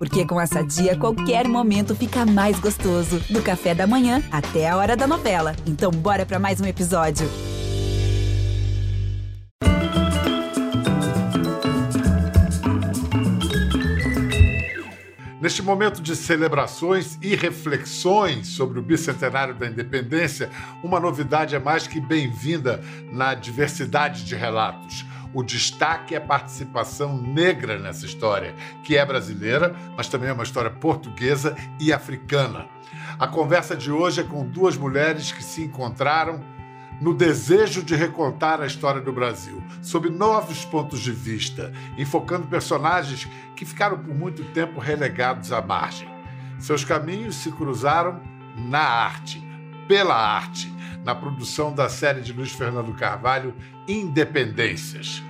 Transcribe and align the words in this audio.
Porque 0.00 0.24
com 0.24 0.40
essa 0.40 0.62
dia, 0.62 0.96
qualquer 0.96 1.46
momento 1.46 1.94
fica 1.94 2.24
mais 2.24 2.58
gostoso. 2.58 3.20
Do 3.28 3.42
café 3.42 3.74
da 3.74 3.86
manhã 3.86 4.22
até 4.32 4.66
a 4.66 4.74
hora 4.74 4.96
da 4.96 5.06
novela. 5.06 5.54
Então, 5.66 5.90
bora 5.90 6.24
para 6.24 6.38
mais 6.38 6.58
um 6.58 6.64
episódio. 6.64 7.28
Neste 15.38 15.62
momento 15.62 16.00
de 16.00 16.16
celebrações 16.16 17.18
e 17.20 17.36
reflexões 17.36 18.48
sobre 18.48 18.78
o 18.78 18.82
bicentenário 18.82 19.54
da 19.54 19.66
independência, 19.66 20.48
uma 20.82 20.98
novidade 20.98 21.54
é 21.54 21.58
mais 21.58 21.86
que 21.86 22.00
bem-vinda 22.00 22.82
na 23.12 23.34
diversidade 23.34 24.24
de 24.24 24.34
relatos. 24.34 25.04
O 25.32 25.42
destaque 25.42 26.14
é 26.14 26.18
a 26.18 26.20
participação 26.20 27.16
negra 27.16 27.78
nessa 27.78 28.04
história, 28.04 28.54
que 28.82 28.96
é 28.96 29.04
brasileira, 29.04 29.74
mas 29.96 30.08
também 30.08 30.28
é 30.28 30.32
uma 30.32 30.42
história 30.42 30.70
portuguesa 30.70 31.56
e 31.78 31.92
africana. 31.92 32.66
A 33.18 33.28
conversa 33.28 33.76
de 33.76 33.92
hoje 33.92 34.22
é 34.22 34.24
com 34.24 34.44
duas 34.44 34.76
mulheres 34.76 35.30
que 35.30 35.44
se 35.44 35.62
encontraram 35.62 36.42
no 37.00 37.14
desejo 37.14 37.82
de 37.82 37.94
recontar 37.94 38.60
a 38.60 38.66
história 38.66 39.00
do 39.00 39.12
Brasil, 39.12 39.62
sob 39.80 40.10
novos 40.10 40.64
pontos 40.64 41.00
de 41.00 41.12
vista, 41.12 41.72
enfocando 41.96 42.46
personagens 42.46 43.26
que 43.56 43.64
ficaram 43.64 43.98
por 43.98 44.14
muito 44.14 44.44
tempo 44.52 44.80
relegados 44.80 45.50
à 45.50 45.62
margem. 45.62 46.08
Seus 46.58 46.84
caminhos 46.84 47.36
se 47.36 47.50
cruzaram 47.52 48.20
na 48.56 48.80
arte, 48.80 49.42
pela 49.88 50.14
arte, 50.14 50.70
na 51.02 51.14
produção 51.14 51.72
da 51.72 51.88
série 51.88 52.20
de 52.20 52.32
Luiz 52.32 52.52
Fernando 52.52 52.92
Carvalho, 52.92 53.54
Independências. 53.88 55.22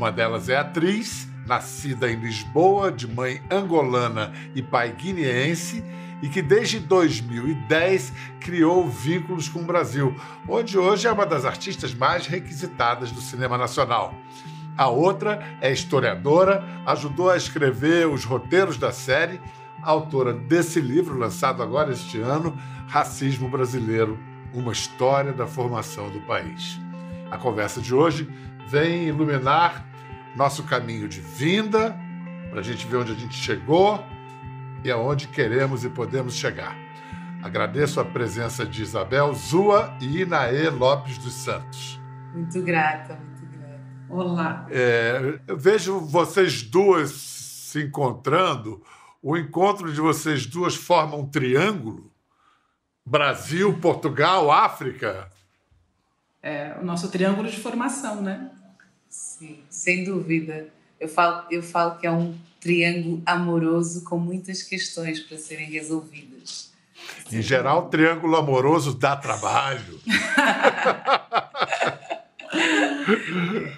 Uma 0.00 0.10
delas 0.10 0.48
é 0.48 0.56
atriz, 0.56 1.28
nascida 1.46 2.10
em 2.10 2.18
Lisboa, 2.18 2.90
de 2.90 3.06
mãe 3.06 3.42
angolana 3.50 4.32
e 4.54 4.62
pai 4.62 4.92
guineense 4.92 5.84
e 6.22 6.28
que 6.30 6.40
desde 6.40 6.80
2010 6.80 8.10
criou 8.40 8.88
vínculos 8.88 9.46
com 9.46 9.58
o 9.58 9.66
Brasil, 9.66 10.16
onde 10.48 10.78
hoje 10.78 11.06
é 11.06 11.12
uma 11.12 11.26
das 11.26 11.44
artistas 11.44 11.92
mais 11.92 12.26
requisitadas 12.26 13.12
do 13.12 13.20
cinema 13.20 13.58
nacional. 13.58 14.14
A 14.74 14.88
outra 14.88 15.38
é 15.60 15.70
historiadora, 15.70 16.64
ajudou 16.86 17.28
a 17.28 17.36
escrever 17.36 18.08
os 18.08 18.24
roteiros 18.24 18.78
da 18.78 18.92
série, 18.92 19.38
autora 19.82 20.32
desse 20.32 20.80
livro 20.80 21.18
lançado 21.18 21.62
agora 21.62 21.92
este 21.92 22.18
ano, 22.18 22.58
Racismo 22.88 23.50
Brasileiro, 23.50 24.18
uma 24.54 24.72
história 24.72 25.34
da 25.34 25.46
formação 25.46 26.08
do 26.08 26.22
país. 26.22 26.80
A 27.30 27.36
conversa 27.36 27.82
de 27.82 27.94
hoje 27.94 28.26
vem 28.66 29.08
iluminar 29.08 29.89
nosso 30.36 30.64
caminho 30.64 31.08
de 31.08 31.20
vinda, 31.20 31.96
para 32.50 32.60
a 32.60 32.62
gente 32.62 32.86
ver 32.86 32.96
onde 32.96 33.12
a 33.12 33.14
gente 33.14 33.34
chegou 33.34 34.04
e 34.84 34.90
aonde 34.90 35.28
queremos 35.28 35.84
e 35.84 35.88
podemos 35.88 36.34
chegar. 36.34 36.76
Agradeço 37.42 38.00
a 38.00 38.04
presença 38.04 38.66
de 38.66 38.82
Isabel 38.82 39.32
Zua 39.34 39.96
e 40.00 40.22
Inaê 40.22 40.68
Lopes 40.68 41.16
dos 41.18 41.32
Santos. 41.32 41.98
Muito 42.34 42.62
grata, 42.62 43.16
muito 43.16 43.46
grata. 43.46 43.80
Olá. 44.08 44.66
É, 44.70 45.40
eu 45.46 45.56
vejo 45.56 46.00
vocês 46.00 46.62
duas 46.62 47.10
se 47.10 47.82
encontrando. 47.82 48.82
O 49.22 49.36
encontro 49.36 49.92
de 49.92 50.00
vocês 50.00 50.46
duas 50.46 50.74
forma 50.74 51.16
um 51.16 51.26
triângulo? 51.26 52.10
Brasil, 53.04 53.78
Portugal, 53.78 54.50
África? 54.50 55.28
É 56.42 56.76
o 56.80 56.84
nosso 56.84 57.10
triângulo 57.10 57.48
de 57.48 57.58
formação, 57.58 58.22
né? 58.22 58.50
Sim, 59.10 59.58
sem 59.68 60.04
dúvida. 60.04 60.68
Eu 61.00 61.08
falo, 61.08 61.44
eu 61.50 61.62
falo 61.62 61.98
que 61.98 62.06
é 62.06 62.12
um 62.12 62.38
triângulo 62.60 63.20
amoroso 63.26 64.04
com 64.04 64.18
muitas 64.18 64.62
questões 64.62 65.18
para 65.18 65.36
serem 65.36 65.68
resolvidas. 65.68 66.70
Em 67.32 67.42
geral, 67.42 67.88
triângulo 67.88 68.36
amoroso 68.36 68.94
dá 68.94 69.16
trabalho. 69.16 70.00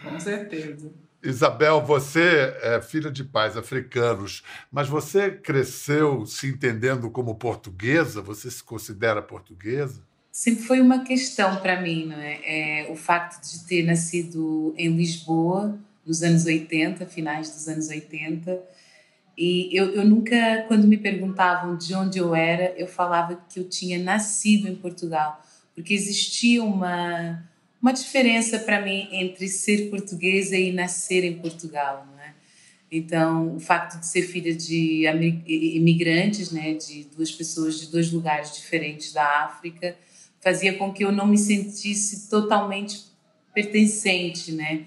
com 0.05 0.21
certeza. 0.21 0.93
Isabel, 1.23 1.81
você 1.81 2.55
é 2.63 2.83
filha 2.83 3.11
de 3.11 3.23
pais 3.23 3.57
africanos, 3.57 4.43
mas 4.71 4.89
você 4.89 5.31
cresceu 5.31 6.27
se 6.27 6.49
entendendo 6.49 7.11
como 7.11 7.37
portuguesa? 7.37 8.21
Você 8.21 8.51
se 8.51 8.63
considera 8.63 9.23
portuguesa? 9.23 10.03
Sempre 10.33 10.63
foi 10.63 10.81
uma 10.81 11.05
questão 11.05 11.61
para 11.61 11.79
mim, 11.83 12.07
não 12.07 12.17
é? 12.17 12.41
é? 12.87 12.91
O 12.91 12.97
facto 12.97 13.43
de 13.43 13.65
ter 13.67 13.83
nascido 13.83 14.75
em 14.79 14.89
Lisboa, 14.97 15.79
nos 16.07 16.23
anos 16.23 16.47
80, 16.47 17.05
finais 17.05 17.51
dos 17.51 17.69
anos 17.69 17.89
80. 17.89 18.59
E 19.37 19.69
eu, 19.77 19.95
eu 19.95 20.07
nunca, 20.07 20.65
quando 20.69 20.89
me 20.89 20.97
perguntavam 20.97 21.77
de 21.77 21.95
onde 21.95 22.19
eu 22.19 22.35
era, 22.35 22.75
eu 22.79 22.87
falava 22.87 23.45
que 23.47 23.61
eu 23.61 23.69
tinha 23.69 23.99
nascido 23.99 24.69
em 24.69 24.75
Portugal, 24.75 25.39
porque 25.75 25.93
existia 25.93 26.65
uma, 26.65 27.47
uma 27.81 27.93
diferença 27.93 28.59
para 28.59 28.81
mim 28.81 29.11
entre 29.13 29.47
ser 29.49 29.91
portuguesa 29.91 30.57
e 30.57 30.73
nascer 30.73 31.25
em 31.25 31.39
Portugal, 31.39 32.07
não 32.11 32.19
é? 32.19 32.33
Então, 32.91 33.55
o 33.57 33.61
facto 33.61 34.01
de 34.01 34.07
ser 34.07 34.23
filha 34.23 34.55
de 34.55 35.07
imigrantes, 35.47 36.51
né, 36.51 36.75
de 36.75 37.05
duas 37.15 37.31
pessoas 37.31 37.81
de 37.81 37.91
dois 37.91 38.11
lugares 38.11 38.55
diferentes 38.55 39.13
da 39.13 39.45
África, 39.45 39.95
fazia 40.43 40.77
com 40.77 40.93
que 40.93 41.05
eu 41.05 41.13
não 41.13 41.27
me 41.27 41.39
sentisse 41.39 42.29
totalmente 42.29 43.05
pertencente, 43.55 44.53
né? 44.53 44.87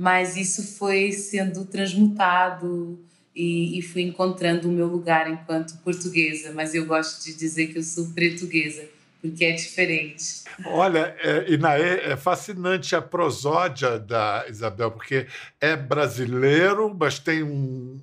mas 0.00 0.34
isso 0.34 0.78
foi 0.78 1.12
sendo 1.12 1.66
transmutado 1.66 2.98
e, 3.36 3.78
e 3.78 3.82
fui 3.82 4.00
encontrando 4.00 4.66
o 4.66 4.72
meu 4.72 4.86
lugar 4.86 5.30
enquanto 5.30 5.76
portuguesa. 5.84 6.52
Mas 6.54 6.74
eu 6.74 6.86
gosto 6.86 7.22
de 7.22 7.34
dizer 7.34 7.66
que 7.66 7.76
eu 7.76 7.82
sou 7.82 8.06
portuguesa, 8.06 8.88
porque 9.20 9.44
é 9.44 9.52
diferente. 9.52 10.44
Olha, 10.64 11.14
é, 11.20 11.52
Inaê, 11.52 12.12
é 12.12 12.16
fascinante 12.16 12.96
a 12.96 13.02
prosódia 13.02 13.98
da 13.98 14.46
Isabel, 14.48 14.90
porque 14.90 15.26
é 15.60 15.76
brasileiro, 15.76 16.96
mas 16.98 17.18
tem 17.18 17.42
um, 17.42 18.00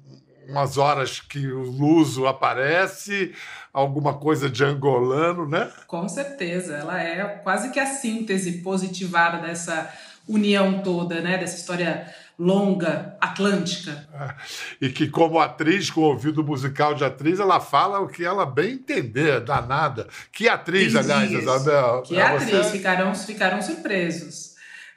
umas 0.47 0.77
horas 0.77 1.19
que 1.19 1.47
o 1.47 1.61
luso 1.61 2.25
aparece, 2.25 3.33
alguma 3.73 4.13
coisa 4.13 4.49
de 4.49 4.63
angolano, 4.63 5.47
né? 5.47 5.69
Com 5.87 6.07
certeza, 6.07 6.75
ela 6.75 7.01
é 7.01 7.23
quase 7.43 7.69
que 7.71 7.79
a 7.79 7.85
síntese 7.85 8.61
positivada 8.61 9.45
dessa 9.45 9.91
união 10.27 10.81
toda, 10.81 11.21
né? 11.21 11.37
Dessa 11.37 11.57
história 11.57 12.07
longa, 12.39 13.17
atlântica. 13.19 14.07
É, 14.13 14.35
e 14.85 14.89
que, 14.89 15.07
como 15.07 15.39
atriz, 15.39 15.89
com 15.89 16.01
ouvido 16.01 16.43
musical 16.43 16.93
de 16.93 17.03
atriz, 17.03 17.39
ela 17.39 17.59
fala 17.59 17.99
o 17.99 18.07
que 18.07 18.23
ela 18.23 18.45
bem 18.45 18.73
entender, 18.73 19.41
danada. 19.41 20.07
Que 20.31 20.47
atriz, 20.47 20.95
aliás, 20.95 21.29
dias. 21.29 21.41
Isabel? 21.41 22.03
Que 22.03 22.19
atriz, 22.19 22.49
você... 22.49 22.71
ficarão, 22.77 23.15
ficarão 23.15 23.61
surpresos. 23.61 24.46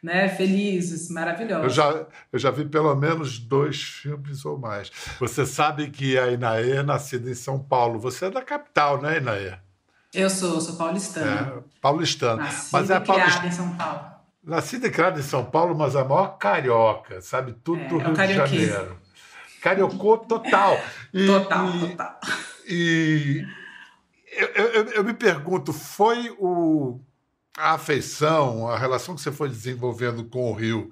Né, 0.03 0.29
felizes, 0.31 1.11
maravilhosos. 1.11 1.65
Eu 1.65 1.71
já, 1.71 2.07
eu 2.33 2.39
já 2.39 2.51
vi 2.51 2.65
pelo 2.65 2.95
menos 2.95 3.39
dois 3.39 3.83
filmes 3.83 4.45
ou 4.45 4.59
mais. 4.59 4.91
Você 5.19 5.45
sabe 5.45 5.91
que 5.91 6.19
a 6.19 6.31
Inaê 6.31 6.77
é 6.77 6.83
nascida 6.83 7.31
em 7.31 7.35
São 7.35 7.59
Paulo. 7.59 7.99
Você 8.01 8.27
é 8.27 8.31
da 8.31 8.43
capital, 8.43 9.01
né, 9.03 9.19
Inaê? 9.19 9.55
Eu 10.13 10.29
sou, 10.29 10.61
sou 10.61 10.77
paulistana. 10.77 11.55
É, 11.59 11.63
paulistana. 11.81 12.43
Nascida 12.43 12.69
Mas 12.73 12.91
é 12.91 13.01
paulist... 13.01 13.45
em 13.45 13.53
São 13.53 13.77
Paulo. 13.77 14.11
Nascida 14.43 14.87
e 14.87 14.91
criada 14.91 15.21
em 15.21 15.23
São 15.23 15.45
Paulo, 15.45 15.75
mas 15.75 15.95
a 15.95 16.03
maior 16.03 16.39
carioca, 16.39 17.21
sabe? 17.21 17.53
Tudo 17.63 17.83
é, 17.83 17.89
do 17.89 17.99
Rio 17.99 18.15
de 18.15 18.35
Janeiro. 18.35 18.97
Cariocou 19.61 20.17
total. 20.19 20.81
E, 21.13 21.27
total, 21.27 21.69
e, 21.69 21.81
total. 21.81 22.21
E 22.67 23.47
eu, 24.33 24.47
eu, 24.49 24.85
eu, 24.93 25.05
me 25.05 25.13
pergunto, 25.13 25.73
foi 25.73 26.35
o, 26.39 26.99
a 27.61 27.73
afeição, 27.73 28.69
a 28.69 28.79
relação 28.79 29.15
que 29.15 29.21
você 29.21 29.31
foi 29.31 29.49
desenvolvendo 29.49 30.25
com 30.25 30.51
o 30.51 30.55
Rio 30.55 30.91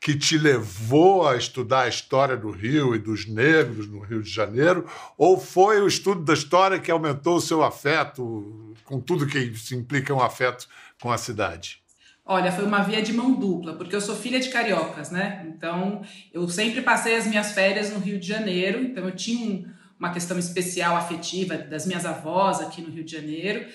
que 0.00 0.14
te 0.14 0.36
levou 0.36 1.26
a 1.26 1.34
estudar 1.34 1.82
a 1.82 1.88
história 1.88 2.36
do 2.36 2.50
Rio 2.50 2.94
e 2.94 2.98
dos 2.98 3.26
negros 3.26 3.88
no 3.88 4.00
Rio 4.00 4.22
de 4.22 4.30
Janeiro? 4.30 4.86
Ou 5.16 5.40
foi 5.40 5.80
o 5.80 5.86
estudo 5.86 6.22
da 6.22 6.34
história 6.34 6.78
que 6.78 6.90
aumentou 6.90 7.36
o 7.36 7.40
seu 7.40 7.64
afeto, 7.64 8.74
com 8.84 9.00
tudo 9.00 9.26
que 9.26 9.56
se 9.56 9.74
implica 9.74 10.12
um 10.12 10.20
afeto 10.20 10.68
com 11.00 11.10
a 11.10 11.16
cidade? 11.16 11.82
Olha, 12.22 12.52
foi 12.52 12.66
uma 12.66 12.82
via 12.82 13.00
de 13.00 13.14
mão 13.14 13.32
dupla, 13.32 13.74
porque 13.76 13.96
eu 13.96 14.00
sou 14.00 14.14
filha 14.14 14.38
de 14.38 14.50
cariocas, 14.50 15.10
né? 15.10 15.46
Então, 15.48 16.02
eu 16.32 16.46
sempre 16.48 16.82
passei 16.82 17.16
as 17.16 17.26
minhas 17.26 17.52
férias 17.52 17.90
no 17.90 17.98
Rio 17.98 18.20
de 18.20 18.26
Janeiro, 18.26 18.82
então 18.82 19.06
eu 19.06 19.16
tinha 19.16 19.46
um, 19.46 19.66
uma 19.98 20.12
questão 20.12 20.38
especial 20.38 20.96
afetiva 20.96 21.56
das 21.56 21.86
minhas 21.86 22.04
avós 22.04 22.60
aqui 22.60 22.82
no 22.82 22.90
Rio 22.90 23.04
de 23.04 23.12
Janeiro. 23.12 23.66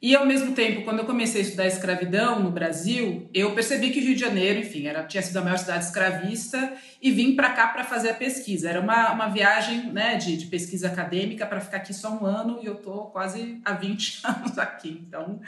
E 0.00 0.14
ao 0.14 0.26
mesmo 0.26 0.52
tempo, 0.52 0.82
quando 0.82 0.98
eu 0.98 1.06
comecei 1.06 1.40
a 1.40 1.44
estudar 1.44 1.66
escravidão 1.66 2.38
no 2.38 2.50
Brasil, 2.50 3.30
eu 3.32 3.54
percebi 3.54 3.90
que 3.90 3.98
o 3.98 4.02
Rio 4.02 4.14
de 4.14 4.20
Janeiro, 4.20 4.60
enfim, 4.60 4.86
era, 4.86 5.02
tinha 5.04 5.22
sido 5.22 5.38
a 5.38 5.42
maior 5.42 5.56
cidade 5.56 5.86
escravista 5.86 6.74
e 7.00 7.10
vim 7.10 7.34
para 7.34 7.50
cá 7.50 7.68
para 7.68 7.82
fazer 7.82 8.10
a 8.10 8.14
pesquisa. 8.14 8.68
Era 8.68 8.80
uma, 8.80 9.12
uma 9.12 9.28
viagem 9.28 9.90
né, 9.90 10.16
de, 10.16 10.36
de 10.36 10.46
pesquisa 10.46 10.88
acadêmica 10.88 11.46
para 11.46 11.60
ficar 11.60 11.78
aqui 11.78 11.94
só 11.94 12.10
um 12.10 12.26
ano 12.26 12.60
e 12.62 12.66
eu 12.66 12.74
estou 12.74 13.06
quase 13.06 13.58
há 13.64 13.72
20 13.72 14.20
anos 14.28 14.58
aqui. 14.58 15.02
Então, 15.08 15.40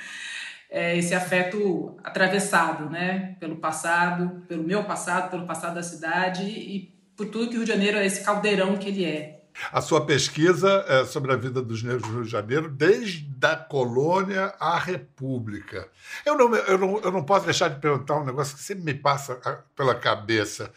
é, 0.70 0.96
esse 0.96 1.14
afeto 1.14 1.98
atravessado, 2.02 2.88
né, 2.88 3.36
pelo 3.38 3.56
passado, 3.56 4.44
pelo 4.48 4.62
meu 4.62 4.82
passado, 4.84 5.30
pelo 5.30 5.46
passado 5.46 5.74
da 5.74 5.82
cidade 5.82 6.44
e 6.44 6.94
por 7.14 7.26
tudo 7.26 7.50
que 7.50 7.56
o 7.56 7.58
Rio 7.58 7.66
de 7.66 7.72
Janeiro 7.72 7.98
é 7.98 8.06
esse 8.06 8.24
caldeirão 8.24 8.78
que 8.78 8.88
ele 8.88 9.04
é. 9.04 9.37
A 9.72 9.80
sua 9.80 10.04
pesquisa 10.04 10.84
é 10.88 11.04
sobre 11.04 11.32
a 11.32 11.36
vida 11.36 11.60
dos 11.60 11.82
negros 11.82 12.08
no 12.08 12.14
Rio 12.16 12.24
de 12.24 12.30
Janeiro, 12.30 12.68
desde 12.68 13.28
a 13.42 13.56
colônia 13.56 14.54
à 14.58 14.78
república. 14.78 15.88
Eu 16.24 16.36
não, 16.36 16.54
eu, 16.54 16.78
não, 16.78 16.98
eu 17.00 17.12
não 17.12 17.24
posso 17.24 17.44
deixar 17.44 17.68
de 17.68 17.80
perguntar 17.80 18.16
um 18.16 18.24
negócio 18.24 18.56
que 18.56 18.62
sempre 18.62 18.84
me 18.84 18.94
passa 18.94 19.36
pela 19.76 19.94
cabeça. 19.94 20.72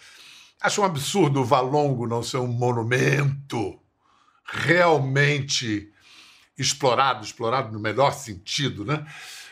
Acho 0.59 0.81
um 0.81 0.85
absurdo 0.85 1.41
o 1.41 1.45
Valongo 1.45 2.07
não 2.07 2.21
ser 2.21 2.37
um 2.37 2.47
monumento 2.47 3.79
realmente 4.45 5.91
explorado, 6.57 7.23
explorado 7.23 7.71
no 7.71 7.79
melhor 7.79 8.11
sentido, 8.11 8.85
né? 8.85 9.05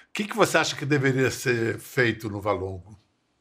O 0.10 0.14
que, 0.14 0.26
que 0.26 0.36
você 0.36 0.58
acha 0.58 0.76
que 0.76 0.86
deveria 0.86 1.32
ser 1.32 1.80
feito 1.80 2.30
no 2.30 2.42
Valongo? 2.42 2.98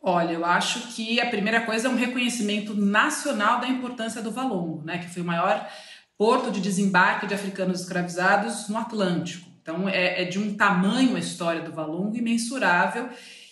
Olha, 0.08 0.32
eu 0.32 0.42
acho 0.42 0.88
que 0.94 1.20
a 1.20 1.26
primeira 1.26 1.60
coisa 1.60 1.86
é 1.86 1.90
um 1.90 1.94
reconhecimento 1.94 2.74
nacional 2.74 3.60
da 3.60 3.68
importância 3.68 4.22
do 4.22 4.30
Valongo, 4.30 4.82
né, 4.82 4.96
que 4.96 5.10
foi 5.10 5.20
o 5.20 5.24
maior 5.24 5.68
porto 6.16 6.50
de 6.50 6.62
desembarque 6.62 7.26
de 7.26 7.34
africanos 7.34 7.82
escravizados 7.82 8.70
no 8.70 8.78
Atlântico. 8.78 9.46
Então, 9.60 9.86
é, 9.86 10.22
é 10.22 10.24
de 10.24 10.38
um 10.38 10.56
tamanho 10.56 11.14
a 11.14 11.18
história 11.18 11.60
do 11.60 11.72
Valongo 11.72 12.16
imensurável 12.16 13.10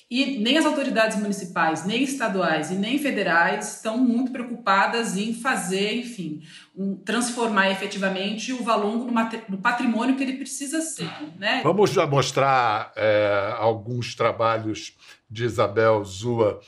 e 0.08 0.38
nem 0.38 0.56
as 0.56 0.64
autoridades 0.64 1.18
municipais, 1.18 1.84
nem 1.84 2.04
estaduais 2.04 2.70
e 2.70 2.74
nem 2.74 2.96
federais 2.96 3.76
estão 3.76 3.98
muito 3.98 4.30
preocupadas 4.30 5.16
em 5.16 5.34
fazer, 5.34 5.96
enfim, 5.96 6.42
um, 6.76 6.96
transformar 6.96 7.70
efetivamente 7.70 8.52
o 8.52 8.62
Valongo 8.62 9.10
no, 9.48 9.58
patrimônio 9.58 10.16
que 10.16 10.22
ele 10.22 10.34
precisa 10.34 10.80
ser. 10.80 11.10
Né? 11.38 11.60
Vamos 11.64 11.90
já 11.90 12.06
mostrar 12.06 12.92
é, 12.94 13.54
alguns 13.58 14.14
trabalhos 14.14 14.96
de 15.28 15.44
Isabel 15.44 16.04
Zua 16.04 16.60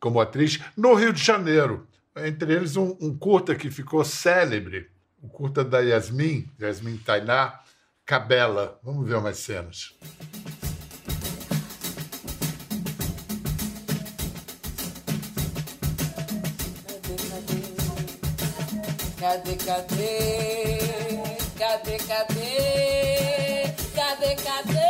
como 0.00 0.20
atriz 0.20 0.60
no 0.76 0.94
Rio 0.94 1.12
de 1.12 1.22
Janeiro. 1.22 1.86
Entre 2.16 2.52
eles, 2.52 2.76
um, 2.76 2.96
um 3.00 3.16
curta 3.16 3.54
que 3.54 3.70
ficou 3.70 4.04
célebre, 4.04 4.88
o 5.22 5.28
curta 5.28 5.62
da 5.64 5.80
Yasmin, 5.80 6.48
Yasmin 6.60 6.96
Tainá, 6.96 7.60
Cabela. 8.04 8.80
Vamos 8.82 9.06
ver 9.06 9.16
umas 9.16 9.38
cenas. 9.38 9.94
Cadê, 19.18 19.56
cadê? 19.64 20.78
Cadê, 21.58 21.96
cadê? 22.06 23.64
Cadê, 23.94 24.34
cadê? 24.44 24.85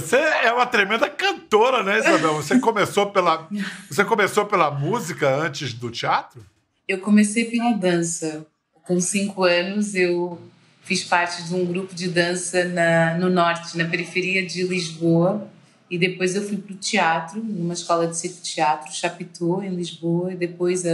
Você 0.00 0.16
é 0.16 0.52
uma 0.52 0.64
tremenda 0.64 1.10
cantora, 1.10 1.82
né, 1.82 1.98
Isabel? 1.98 2.34
Você 2.34 2.60
começou 2.60 3.10
pela, 3.10 3.48
você 3.90 4.04
começou 4.04 4.46
pela 4.46 4.70
música 4.70 5.28
antes 5.28 5.72
do 5.72 5.90
teatro? 5.90 6.40
Eu 6.86 6.98
comecei 6.98 7.46
pela 7.46 7.72
dança. 7.72 8.46
Com 8.84 9.00
cinco 9.00 9.42
anos, 9.42 9.96
eu 9.96 10.40
fiz 10.82 11.02
parte 11.02 11.42
de 11.42 11.52
um 11.52 11.66
grupo 11.66 11.96
de 11.96 12.06
dança 12.06 12.64
na, 12.64 13.18
no 13.18 13.28
norte, 13.28 13.76
na 13.76 13.86
periferia 13.86 14.46
de 14.46 14.62
Lisboa. 14.62 15.50
E 15.90 15.98
depois 15.98 16.36
eu 16.36 16.46
fui 16.46 16.58
para 16.58 16.74
o 16.74 16.76
teatro, 16.76 17.42
numa 17.42 17.74
escola 17.74 18.06
de 18.06 18.16
circo 18.16 18.40
teatro, 18.40 18.94
Chapitou, 18.94 19.64
em 19.64 19.74
Lisboa. 19.74 20.32
E 20.32 20.36
depois 20.36 20.84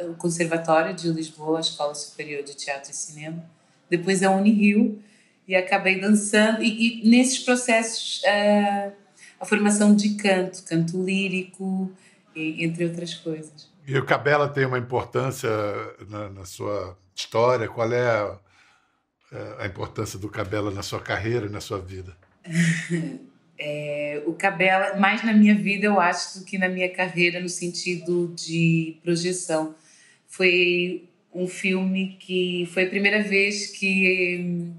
o 0.00 0.14
Conservatório 0.14 0.94
de 0.94 1.08
Lisboa, 1.08 1.58
a 1.58 1.60
Escola 1.60 1.94
Superior 1.94 2.42
de 2.42 2.54
Teatro 2.54 2.90
e 2.90 2.94
Cinema. 2.94 3.44
Depois 3.90 4.22
a 4.22 4.30
Unirio. 4.30 4.98
E 5.46 5.54
acabei 5.54 6.00
dançando. 6.00 6.62
E, 6.62 7.02
e 7.04 7.08
nesses 7.08 7.38
processos, 7.38 8.22
a, 8.24 8.92
a 9.40 9.44
formação 9.44 9.94
de 9.94 10.14
canto, 10.16 10.64
canto 10.64 11.02
lírico, 11.02 11.92
e, 12.34 12.64
entre 12.64 12.84
outras 12.84 13.14
coisas. 13.14 13.70
E 13.86 13.96
o 13.96 14.04
Cabela 14.04 14.48
tem 14.48 14.66
uma 14.66 14.78
importância 14.78 15.48
na, 16.08 16.28
na 16.28 16.44
sua 16.44 16.98
história? 17.14 17.68
Qual 17.68 17.90
é 17.92 18.08
a, 18.08 18.38
a, 19.60 19.66
importância 19.66 20.18
do 20.18 20.28
Cabela 20.28 20.70
na 20.70 20.82
sua 20.82 21.00
carreira 21.00 21.46
e 21.46 21.50
na 21.50 21.60
sua 21.60 21.78
vida? 21.78 22.16
é, 23.58 24.22
o 24.26 24.34
Cabela, 24.34 24.96
mais 24.96 25.24
na 25.24 25.32
minha 25.32 25.54
vida, 25.54 25.86
eu 25.86 25.98
acho, 26.00 26.40
do 26.40 26.44
que 26.44 26.58
na 26.58 26.68
minha 26.68 26.92
carreira, 26.92 27.40
no 27.40 27.48
sentido 27.48 28.34
de 28.36 28.98
projeção. 29.02 29.74
Foi 30.26 31.08
um 31.32 31.46
filme 31.46 32.16
que 32.18 32.68
foi 32.72 32.84
a 32.84 32.90
primeira 32.90 33.22
vez 33.22 33.68
que, 33.68 34.72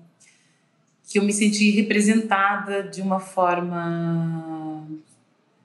que 1.08 1.18
eu 1.18 1.24
me 1.24 1.32
senti 1.32 1.72
representada 1.72 2.84
de 2.84 3.02
uma 3.02 3.20
forma 3.20 4.86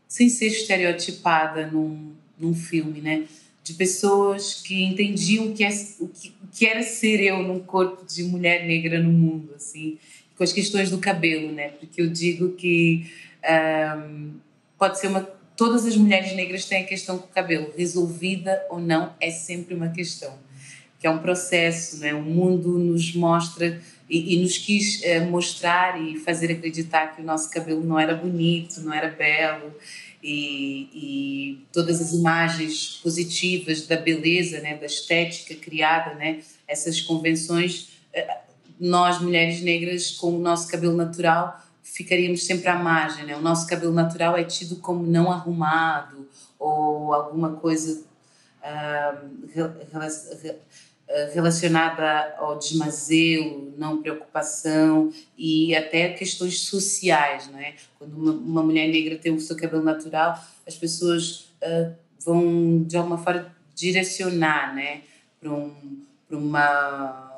sem 0.06 0.28
ser 0.28 0.46
estereotipada 0.46 1.66
num, 1.66 2.12
num 2.38 2.54
filme, 2.54 3.00
né? 3.00 3.24
De 3.64 3.74
pessoas 3.74 4.62
que 4.62 4.82
entendiam 4.84 5.48
o 5.48 5.54
que, 5.54 5.64
é, 5.64 5.68
o, 5.98 6.08
que, 6.08 6.28
o 6.42 6.46
que 6.52 6.66
era 6.66 6.82
ser 6.82 7.20
eu 7.20 7.42
num 7.42 7.58
corpo 7.58 8.04
de 8.04 8.22
mulher 8.22 8.66
negra 8.66 9.00
no 9.00 9.10
mundo, 9.10 9.52
assim, 9.56 9.98
com 10.36 10.44
as 10.44 10.52
questões 10.52 10.90
do 10.90 10.98
cabelo, 10.98 11.50
né? 11.52 11.68
Porque 11.68 12.00
eu 12.00 12.08
digo 12.08 12.52
que 12.52 13.10
um, 13.96 14.34
pode 14.78 15.00
ser 15.00 15.08
uma. 15.08 15.22
Todas 15.56 15.84
as 15.86 15.96
mulheres 15.96 16.34
negras 16.34 16.64
têm 16.66 16.82
a 16.82 16.86
questão 16.86 17.18
com 17.18 17.26
o 17.26 17.30
cabelo, 17.30 17.72
resolvida 17.76 18.64
ou 18.70 18.80
não, 18.80 19.12
é 19.20 19.30
sempre 19.30 19.74
uma 19.74 19.88
questão. 19.88 20.34
Que 21.00 21.06
é 21.06 21.10
um 21.10 21.18
processo, 21.18 21.98
né? 21.98 22.14
O 22.14 22.22
mundo 22.22 22.78
nos 22.78 23.14
mostra 23.14 23.80
e, 24.12 24.34
e 24.34 24.42
nos 24.42 24.58
quis 24.58 25.00
uh, 25.00 25.24
mostrar 25.30 25.98
e 25.98 26.18
fazer 26.18 26.52
acreditar 26.52 27.16
que 27.16 27.22
o 27.22 27.24
nosso 27.24 27.50
cabelo 27.50 27.82
não 27.82 27.98
era 27.98 28.14
bonito, 28.14 28.82
não 28.82 28.92
era 28.92 29.08
belo, 29.08 29.74
e, 30.22 30.88
e, 30.94 31.66
todas 31.72 31.98
as 32.00 32.12
imagens 32.12 33.00
positivas 33.02 33.86
da 33.86 33.96
beleza, 33.96 34.60
né, 34.60 34.76
da 34.76 34.84
estética 34.84 35.54
criada, 35.54 36.14
né, 36.14 36.42
essas 36.68 37.00
convenções, 37.00 37.88
eh, 38.12 38.38
nós 38.78 39.20
mulheres 39.20 39.62
negras 39.62 40.10
com 40.10 40.36
o 40.36 40.38
nosso 40.38 40.68
cabelo 40.68 40.94
natural 40.94 41.60
ficaríamos 41.82 42.44
sempre 42.44 42.68
à 42.68 42.76
margem, 42.76 43.26
né? 43.26 43.36
O 43.36 43.40
nosso 43.42 43.66
cabelo 43.66 43.92
natural 43.92 44.36
é 44.36 44.44
tido 44.44 44.76
como 44.76 45.04
não 45.04 45.30
arrumado 45.30 46.26
ou 46.58 47.12
alguma 47.12 47.54
coisa 47.56 48.02
uh, 48.62 49.28
relacionada 51.32 52.34
ao 52.38 52.58
desmazelo, 52.58 53.72
não 53.76 54.00
preocupação 54.00 55.12
e 55.36 55.74
até 55.74 56.10
questões 56.10 56.60
sociais, 56.60 57.48
não 57.48 57.58
é? 57.58 57.74
Quando 57.98 58.14
uma, 58.16 58.32
uma 58.32 58.62
mulher 58.62 58.88
negra 58.88 59.16
tem 59.16 59.32
o 59.32 59.40
seu 59.40 59.56
cabelo 59.56 59.82
natural, 59.82 60.38
as 60.66 60.74
pessoas 60.74 61.52
uh, 61.62 61.94
vão 62.24 62.82
de 62.84 62.96
alguma 62.96 63.18
forma 63.18 63.54
direcionar, 63.74 64.74
né, 64.74 65.02
para 65.40 65.50
um, 65.50 66.02
para 66.28 66.38
uma 66.38 67.32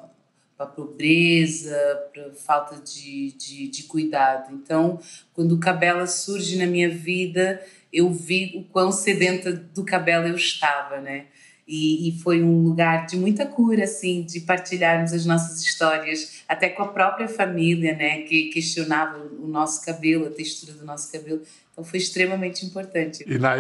para 0.57 0.67
pobreza, 0.67 1.77
para 2.13 2.31
falta 2.33 2.77
de, 2.77 3.33
de, 3.33 3.69
de, 3.69 3.83
cuidado. 3.85 4.55
Então, 4.55 5.01
quando 5.33 5.53
o 5.53 5.59
cabelo 5.59 6.07
surge 6.07 6.57
na 6.57 6.67
minha 6.67 6.89
vida, 6.89 7.61
eu 7.93 8.13
vi 8.13 8.53
o 8.57 8.63
quão 8.63 8.93
sedenta 8.93 9.53
do 9.53 9.85
cabelo 9.85 10.29
eu 10.29 10.37
estava, 10.37 11.01
né? 11.01 11.27
E, 11.67 12.09
e, 12.09 12.19
foi 12.21 12.43
um 12.43 12.63
lugar 12.63 13.07
de 13.07 13.17
muita 13.17 13.47
cura, 13.47 13.85
assim, 13.85 14.23
de 14.23 14.41
partilharmos 14.41 15.15
as 15.15 15.25
nossas 15.25 15.63
histórias, 15.63 16.43
até 16.47 16.69
com 16.69 16.83
a 16.83 16.89
própria 16.89 17.27
família, 17.27 17.95
né, 17.97 18.21
que 18.23 18.51
questionava 18.51 19.19
o 19.19 19.49
nosso 19.49 19.83
cabelo, 19.85 20.27
a 20.27 20.31
textura 20.31 20.75
do 20.75 20.85
nosso 20.85 21.11
cabelo. 21.11 21.41
Então 21.73 21.83
foi 21.83 21.99
extremamente 21.99 22.67
importante. 22.67 23.25
E 23.27 23.39
na, 23.39 23.55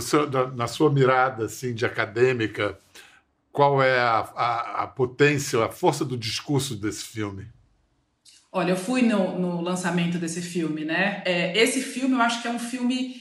seu, 0.00 0.28
na 0.52 0.66
sua 0.66 0.90
mirada, 0.90 1.44
assim, 1.44 1.74
de 1.74 1.84
acadêmica, 1.84 2.78
qual 3.52 3.82
é 3.82 3.98
a, 3.98 4.20
a, 4.34 4.82
a, 4.84 4.86
potência, 4.86 5.62
a 5.62 5.68
força 5.68 6.02
do 6.02 6.16
discurso 6.16 6.74
desse 6.74 7.04
filme? 7.04 7.46
Olha, 8.50 8.70
eu 8.70 8.76
fui 8.76 9.02
no, 9.02 9.38
no 9.38 9.60
lançamento 9.60 10.18
desse 10.18 10.40
filme, 10.40 10.84
né? 10.84 11.22
É, 11.26 11.56
esse 11.58 11.82
filme 11.82 12.14
eu 12.14 12.20
acho 12.22 12.40
que 12.40 12.48
é 12.48 12.50
um 12.50 12.58
filme 12.58 13.16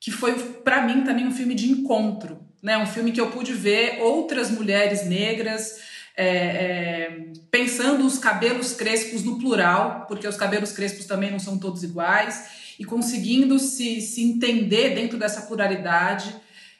que 0.00 0.10
foi, 0.10 0.34
para 0.34 0.84
mim, 0.84 1.04
também 1.04 1.26
um 1.26 1.32
filme 1.32 1.54
de 1.54 1.70
encontro 1.70 2.38
né? 2.64 2.78
Um 2.78 2.86
filme 2.86 3.12
que 3.12 3.20
eu 3.20 3.30
pude 3.30 3.52
ver 3.52 4.00
outras 4.00 4.50
mulheres 4.50 5.06
negras 5.06 5.80
é, 6.16 6.26
é, 6.26 7.26
pensando 7.50 8.06
os 8.06 8.18
cabelos 8.18 8.72
crespos 8.72 9.22
no 9.22 9.38
plural, 9.38 10.06
porque 10.08 10.26
os 10.26 10.36
cabelos 10.36 10.72
crespos 10.72 11.04
também 11.04 11.30
não 11.30 11.38
são 11.38 11.58
todos 11.58 11.84
iguais, 11.84 12.64
e 12.78 12.84
conseguindo 12.84 13.58
se, 13.58 14.00
se 14.00 14.22
entender 14.22 14.94
dentro 14.94 15.18
dessa 15.18 15.42
pluralidade. 15.42 16.34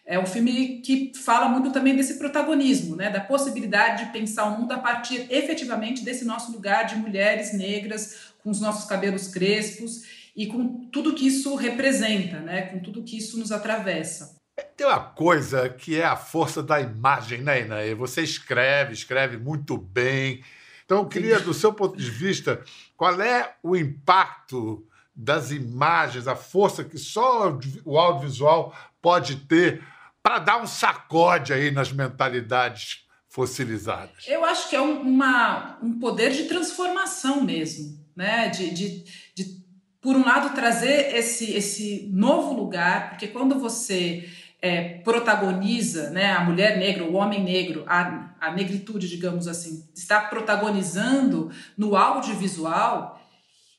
É 0.06 0.18
um 0.18 0.24
filme 0.24 0.80
que 0.80 1.12
fala 1.14 1.48
muito 1.50 1.70
também 1.70 1.94
desse 1.94 2.14
protagonismo, 2.14 2.96
né? 2.96 3.10
da 3.10 3.20
possibilidade 3.20 4.06
de 4.06 4.12
pensar 4.12 4.44
o 4.46 4.58
mundo 4.58 4.72
a 4.72 4.78
partir 4.78 5.26
efetivamente 5.28 6.02
desse 6.02 6.24
nosso 6.24 6.50
lugar 6.50 6.86
de 6.86 6.96
mulheres 6.96 7.52
negras 7.52 8.32
com 8.42 8.50
os 8.50 8.60
nossos 8.60 8.86
cabelos 8.86 9.28
crespos 9.28 10.02
e 10.34 10.46
com 10.46 10.86
tudo 10.90 11.14
que 11.14 11.26
isso 11.26 11.54
representa, 11.54 12.40
né? 12.40 12.62
com 12.62 12.78
tudo 12.80 13.02
que 13.02 13.18
isso 13.18 13.38
nos 13.38 13.52
atravessa. 13.52 14.33
Tem 14.76 14.86
uma 14.86 15.00
coisa 15.00 15.68
que 15.68 16.00
é 16.00 16.04
a 16.04 16.16
força 16.16 16.62
da 16.62 16.80
imagem, 16.80 17.42
né, 17.42 17.62
Inaê? 17.62 17.94
Você 17.94 18.22
escreve, 18.22 18.92
escreve 18.92 19.36
muito 19.36 19.76
bem. 19.76 20.44
Então, 20.84 20.98
eu 20.98 21.06
queria, 21.06 21.40
do 21.40 21.54
seu 21.54 21.72
ponto 21.72 21.96
de 21.96 22.10
vista, 22.10 22.62
qual 22.96 23.20
é 23.20 23.54
o 23.62 23.74
impacto 23.74 24.86
das 25.14 25.50
imagens, 25.50 26.28
a 26.28 26.36
força 26.36 26.84
que 26.84 26.98
só 26.98 27.58
o 27.84 27.98
audiovisual 27.98 28.76
pode 29.00 29.36
ter 29.36 29.82
para 30.22 30.38
dar 30.38 30.62
um 30.62 30.66
sacode 30.66 31.52
aí 31.52 31.70
nas 31.70 31.92
mentalidades 31.92 33.04
fossilizadas? 33.28 34.24
Eu 34.26 34.44
acho 34.44 34.68
que 34.68 34.76
é 34.76 34.80
um, 34.80 35.00
uma, 35.00 35.78
um 35.82 35.98
poder 35.98 36.30
de 36.30 36.44
transformação 36.44 37.42
mesmo, 37.42 37.98
né? 38.14 38.48
De, 38.48 38.70
de, 38.72 39.04
de, 39.34 39.64
por 40.00 40.14
um 40.14 40.24
lado, 40.24 40.54
trazer 40.54 41.14
esse, 41.14 41.52
esse 41.52 42.08
novo 42.12 42.54
lugar, 42.54 43.10
porque 43.10 43.28
quando 43.28 43.58
você 43.58 44.28
é, 44.64 44.82
protagoniza, 45.04 46.08
né, 46.08 46.32
a 46.32 46.42
mulher 46.42 46.78
negra, 46.78 47.04
o 47.04 47.12
homem 47.16 47.44
negro, 47.44 47.84
a, 47.86 48.30
a 48.40 48.50
negritude, 48.50 49.10
digamos 49.10 49.46
assim, 49.46 49.86
está 49.94 50.22
protagonizando 50.22 51.50
no 51.76 51.94
audiovisual, 51.94 53.20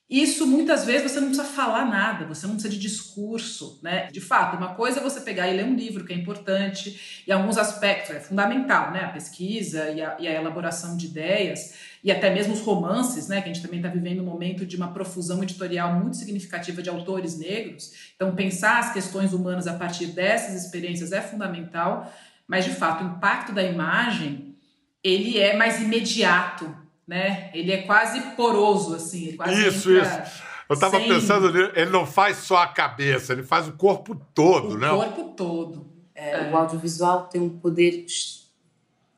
isso 0.08 0.46
muitas 0.46 0.86
vezes 0.86 1.12
você 1.12 1.20
não 1.20 1.30
precisa 1.30 1.48
falar 1.48 1.86
nada, 1.86 2.26
você 2.26 2.46
não 2.46 2.54
precisa 2.54 2.72
de 2.72 2.80
discurso, 2.80 3.80
né? 3.82 4.08
De 4.12 4.22
fato, 4.22 4.56
uma 4.56 4.76
coisa 4.76 5.00
é 5.00 5.04
você 5.04 5.20
pegar 5.20 5.48
e 5.48 5.58
ler 5.58 5.66
um 5.66 5.76
livro 5.76 6.06
que 6.06 6.14
é 6.14 6.16
importante, 6.16 7.24
e 7.26 7.32
alguns 7.32 7.58
aspectos 7.58 8.16
é 8.16 8.20
fundamental, 8.20 8.92
né? 8.92 9.06
A 9.06 9.10
pesquisa 9.10 9.90
e 9.90 10.02
a, 10.04 10.16
e 10.20 10.28
a 10.28 10.34
elaboração 10.34 10.96
de 10.96 11.08
ideias, 11.08 11.74
e 12.04 12.12
até 12.12 12.32
mesmo 12.32 12.54
os 12.54 12.62
romances, 12.62 13.28
né? 13.28 13.42
Que 13.42 13.50
a 13.50 13.54
gente 13.54 13.64
também 13.64 13.80
está 13.80 13.90
vivendo 13.90 14.22
um 14.22 14.26
momento 14.26 14.64
de 14.64 14.76
uma 14.76 14.94
profusão 14.94 15.42
editorial 15.42 15.96
muito 15.96 16.18
significativa 16.18 16.84
de 16.84 16.90
autores 16.90 17.40
negros. 17.40 18.12
Então, 18.16 18.36
pensar 18.36 18.78
as 18.78 18.94
questões 18.94 19.34
humanas 19.34 19.66
a 19.66 19.74
partir 19.74 20.08
dessas 20.08 20.64
experiências 20.64 21.12
é 21.14 21.22
fundamental, 21.22 22.14
mas 22.48 22.64
de 22.64 22.72
fato, 22.72 23.04
o 23.04 23.08
impacto 23.08 23.52
da 23.52 23.64
imagem 23.64 24.56
ele 25.04 25.40
é 25.40 25.56
mais 25.56 25.82
imediato, 25.82 26.85
né? 27.08 27.50
Ele 27.54 27.72
é 27.72 27.82
quase 27.84 28.20
poroso, 28.36 28.96
assim. 28.96 29.36
Quase 29.36 29.68
isso, 29.68 29.92
isso. 29.92 30.46
Eu 30.68 30.74
estava 30.74 30.98
sem... 30.98 31.08
pensando, 31.08 31.56
ele 31.76 31.92
não 31.92 32.06
faz 32.06 32.38
só 32.38 32.58
a 32.58 32.68
cabeça, 32.68 33.34
ele 33.34 33.44
faz 33.44 33.68
o 33.68 33.74
corpo 33.74 34.16
todo, 34.34 34.74
o 34.74 34.78
né? 34.78 34.92
O 34.92 34.98
corpo 34.98 35.24
todo. 35.36 35.88
É. 36.16 36.50
O 36.50 36.58
audiovisual 36.58 37.24
tem 37.24 37.42
um 37.42 37.50
poder 37.50 38.06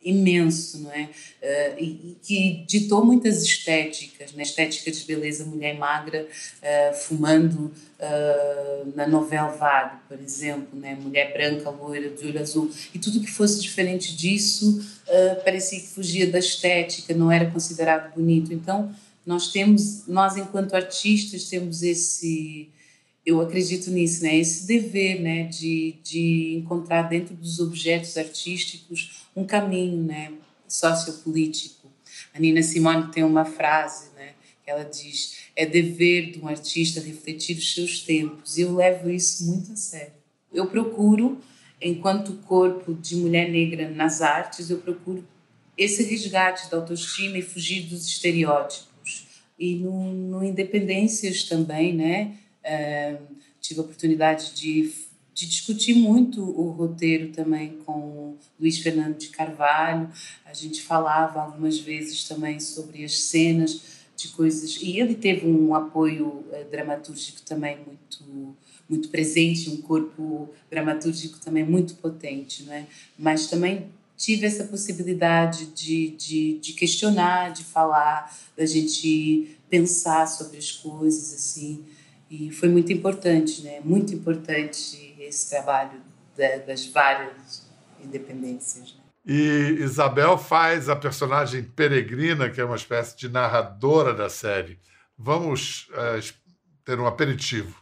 imenso, 0.09 0.79
não 0.79 0.91
é? 0.91 1.03
Uh, 1.03 1.79
e, 1.79 1.83
e, 1.83 2.17
que 2.23 2.65
ditou 2.67 3.05
muitas 3.05 3.43
estéticas, 3.43 4.31
né? 4.33 4.43
Estética 4.43 4.91
de 4.91 5.03
beleza, 5.05 5.45
mulher 5.45 5.77
magra 5.77 6.25
uh, 6.27 6.95
fumando 6.95 7.71
uh, 7.99 8.93
na 8.95 9.07
novela 9.07 9.49
Vague, 9.49 9.97
por 10.07 10.19
exemplo, 10.19 10.79
né? 10.79 10.97
Mulher 10.99 11.33
branca, 11.33 11.69
loira, 11.69 12.09
de 12.09 12.25
olho 12.25 12.39
azul. 12.39 12.71
E 12.93 12.99
tudo 12.99 13.19
que 13.19 13.31
fosse 13.31 13.61
diferente 13.61 14.15
disso 14.15 14.97
parecia 15.45 15.79
que 15.79 15.87
fugia 15.87 16.29
da 16.29 16.37
estética, 16.37 17.13
não 17.13 17.31
era 17.31 17.49
considerado 17.49 18.13
bonito. 18.13 18.53
Então, 18.53 18.93
nós 19.25 19.53
temos, 19.53 20.05
nós 20.05 20.35
enquanto 20.35 20.73
artistas, 20.73 21.45
temos 21.45 21.81
esse 21.81 22.69
eu 23.27 23.41
acredito 23.41 23.91
nisso, 23.91 24.23
né? 24.23 24.37
Esse 24.37 24.65
dever, 24.65 25.21
né, 25.21 25.43
de, 25.43 25.95
de 26.01 26.55
encontrar 26.55 27.01
dentro 27.01 27.35
dos 27.35 27.59
objetos 27.59 28.17
artísticos 28.17 29.26
um 29.37 29.45
caminho, 29.45 30.03
né, 30.03 30.33
sociopolítico. 30.67 31.91
A 32.33 32.39
Nina 32.39 32.63
Simone 32.63 33.11
tem 33.11 33.23
uma 33.23 33.45
frase, 33.45 34.09
né, 34.15 34.33
que 34.63 34.71
ela 34.71 34.83
diz: 34.83 35.37
é 35.55 35.65
dever 35.65 36.31
de 36.31 36.39
um 36.39 36.47
artista 36.47 36.99
refletir 36.99 37.55
os 37.57 37.73
seus 37.73 38.01
tempos. 38.01 38.57
E 38.57 38.61
eu 38.61 38.75
levo 38.75 39.09
isso 39.09 39.45
muito 39.45 39.71
a 39.71 39.75
sério. 39.75 40.13
Eu 40.51 40.65
procuro, 40.65 41.39
enquanto 41.79 42.33
corpo 42.45 42.95
de 42.95 43.15
mulher 43.15 43.49
negra 43.49 43.89
nas 43.89 44.21
artes, 44.21 44.71
eu 44.71 44.79
procuro 44.79 45.23
esse 45.77 46.03
resgate 46.03 46.71
da 46.71 46.77
autoestima 46.77 47.37
e 47.37 47.43
fugir 47.43 47.83
dos 47.83 48.07
estereótipos. 48.07 49.27
E 49.59 49.75
no, 49.75 50.11
no 50.11 50.43
Independências 50.43 51.43
também, 51.43 51.93
né? 51.93 52.37
tive 53.61 53.79
a 53.79 53.83
oportunidade 53.83 54.53
de, 54.53 54.91
de 55.37 55.45
discutir 55.45 55.93
muito 55.93 56.41
o 56.41 56.71
roteiro 56.71 57.31
também 57.31 57.77
com 57.85 58.35
Luiz 58.59 58.79
Fernando 58.79 59.15
de 59.19 59.27
Carvalho. 59.27 60.09
A 60.43 60.51
gente 60.51 60.81
falava 60.81 61.39
algumas 61.39 61.79
vezes 61.79 62.23
também 62.27 62.59
sobre 62.59 63.05
as 63.05 63.19
cenas 63.19 63.79
de 64.15 64.29
coisas 64.29 64.77
e 64.81 64.99
ele 64.99 65.13
teve 65.13 65.45
um 65.45 65.75
apoio 65.75 66.27
uh, 66.27 66.71
dramatúrgico 66.71 67.39
também 67.43 67.77
muito 67.85 68.57
muito 68.89 69.09
presente, 69.09 69.69
um 69.69 69.81
corpo 69.81 70.49
dramatúrgico 70.71 71.37
também 71.39 71.63
muito 71.63 71.95
potente, 71.95 72.63
não 72.63 72.73
é? 72.73 72.87
Mas 73.19 73.47
também 73.47 73.89
tive 74.15 74.45
essa 74.45 74.63
possibilidade 74.63 75.65
de, 75.67 76.11
de, 76.11 76.57
de 76.57 76.71
questionar, 76.71 77.51
de 77.51 77.65
falar, 77.65 78.33
da 78.55 78.65
gente 78.65 79.57
pensar 79.69 80.25
sobre 80.25 80.57
as 80.57 80.71
coisas 80.71 81.33
assim. 81.33 81.83
E 82.31 82.49
foi 82.49 82.69
muito 82.69 82.93
importante, 82.93 83.61
né? 83.61 83.81
Muito 83.83 84.15
importante 84.15 85.06
esse 85.27 85.49
trabalho 85.49 86.01
das 86.65 86.85
várias 86.87 87.67
independências. 87.99 88.93
Né? 88.93 89.01
E 89.25 89.77
Isabel 89.79 90.37
faz 90.37 90.87
a 90.87 90.95
personagem 90.95 91.63
Peregrina, 91.63 92.49
que 92.49 92.61
é 92.61 92.63
uma 92.63 92.75
espécie 92.75 93.17
de 93.17 93.27
narradora 93.27 94.13
da 94.13 94.29
série. 94.29 94.79
Vamos 95.17 95.89
uh, 95.89 96.33
ter 96.85 96.99
um 96.99 97.05
aperitivo. 97.05 97.75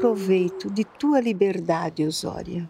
Proveito 0.00 0.70
de 0.70 0.84
tua 0.84 1.20
liberdade, 1.20 2.04
Osória. 2.04 2.68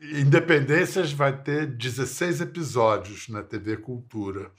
Independências 0.00 1.12
vai 1.12 1.42
ter 1.42 1.66
16 1.66 2.40
episódios 2.40 3.28
na 3.28 3.42
TV 3.42 3.76
Cultura, 3.76 4.50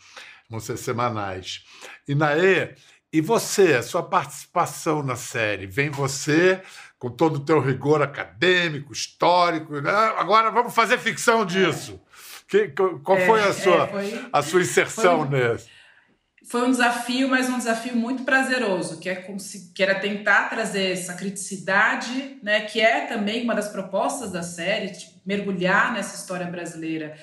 vão 0.50 0.60
ser 0.60 0.78
semanais. 0.78 1.66
E 2.08 2.16
Naê, 2.16 2.74
e 2.74 2.76
você, 3.20 3.74
a 3.74 3.84
sua 3.84 4.04
participação 4.04 5.04
na 5.04 5.18
série? 5.18 5.68
Vem 5.68 5.90
você 5.90 6.62
com 6.98 7.10
todo 7.10 7.38
o 7.38 7.40
teu 7.40 7.60
rigor 7.60 8.02
acadêmico, 8.02 8.94
histórico, 8.94 9.82
né? 9.82 9.92
agora 9.92 10.52
vamos 10.52 10.74
fazer 10.74 11.00
ficção 11.00 11.46
disso. 11.46 12.00
É. 12.08 12.12
Que, 12.48 12.68
qual 13.04 13.18
é, 13.18 13.26
foi, 13.26 13.42
a 13.42 13.54
sua, 13.54 13.84
é, 13.84 13.88
foi, 13.88 14.30
a 14.32 14.42
sua 14.42 14.62
inserção 14.62 15.28
foi, 15.28 15.40
nesse? 15.40 15.68
Foi 16.48 16.62
um 16.64 16.72
desafio, 16.72 17.28
mas 17.28 17.50
um 17.50 17.58
desafio 17.58 17.96
muito 17.96 18.24
prazeroso, 18.24 19.00
que, 19.00 19.10
é, 19.10 19.16
que 19.74 19.82
era 19.82 20.00
tentar 20.00 20.50
trazer 20.50 20.92
essa 20.92 21.14
criticidade, 21.14 22.38
né, 22.44 22.62
que 22.62 22.80
é 22.80 23.08
também 23.08 23.44
uma 23.44 23.56
das 23.56 23.70
propostas 23.70 24.32
da 24.32 24.44
série, 24.44 24.92
tipo, 24.92 25.20
mergulhar 25.26 25.94
nessa 25.94 26.16
história 26.16 26.46
brasileira 26.46 27.16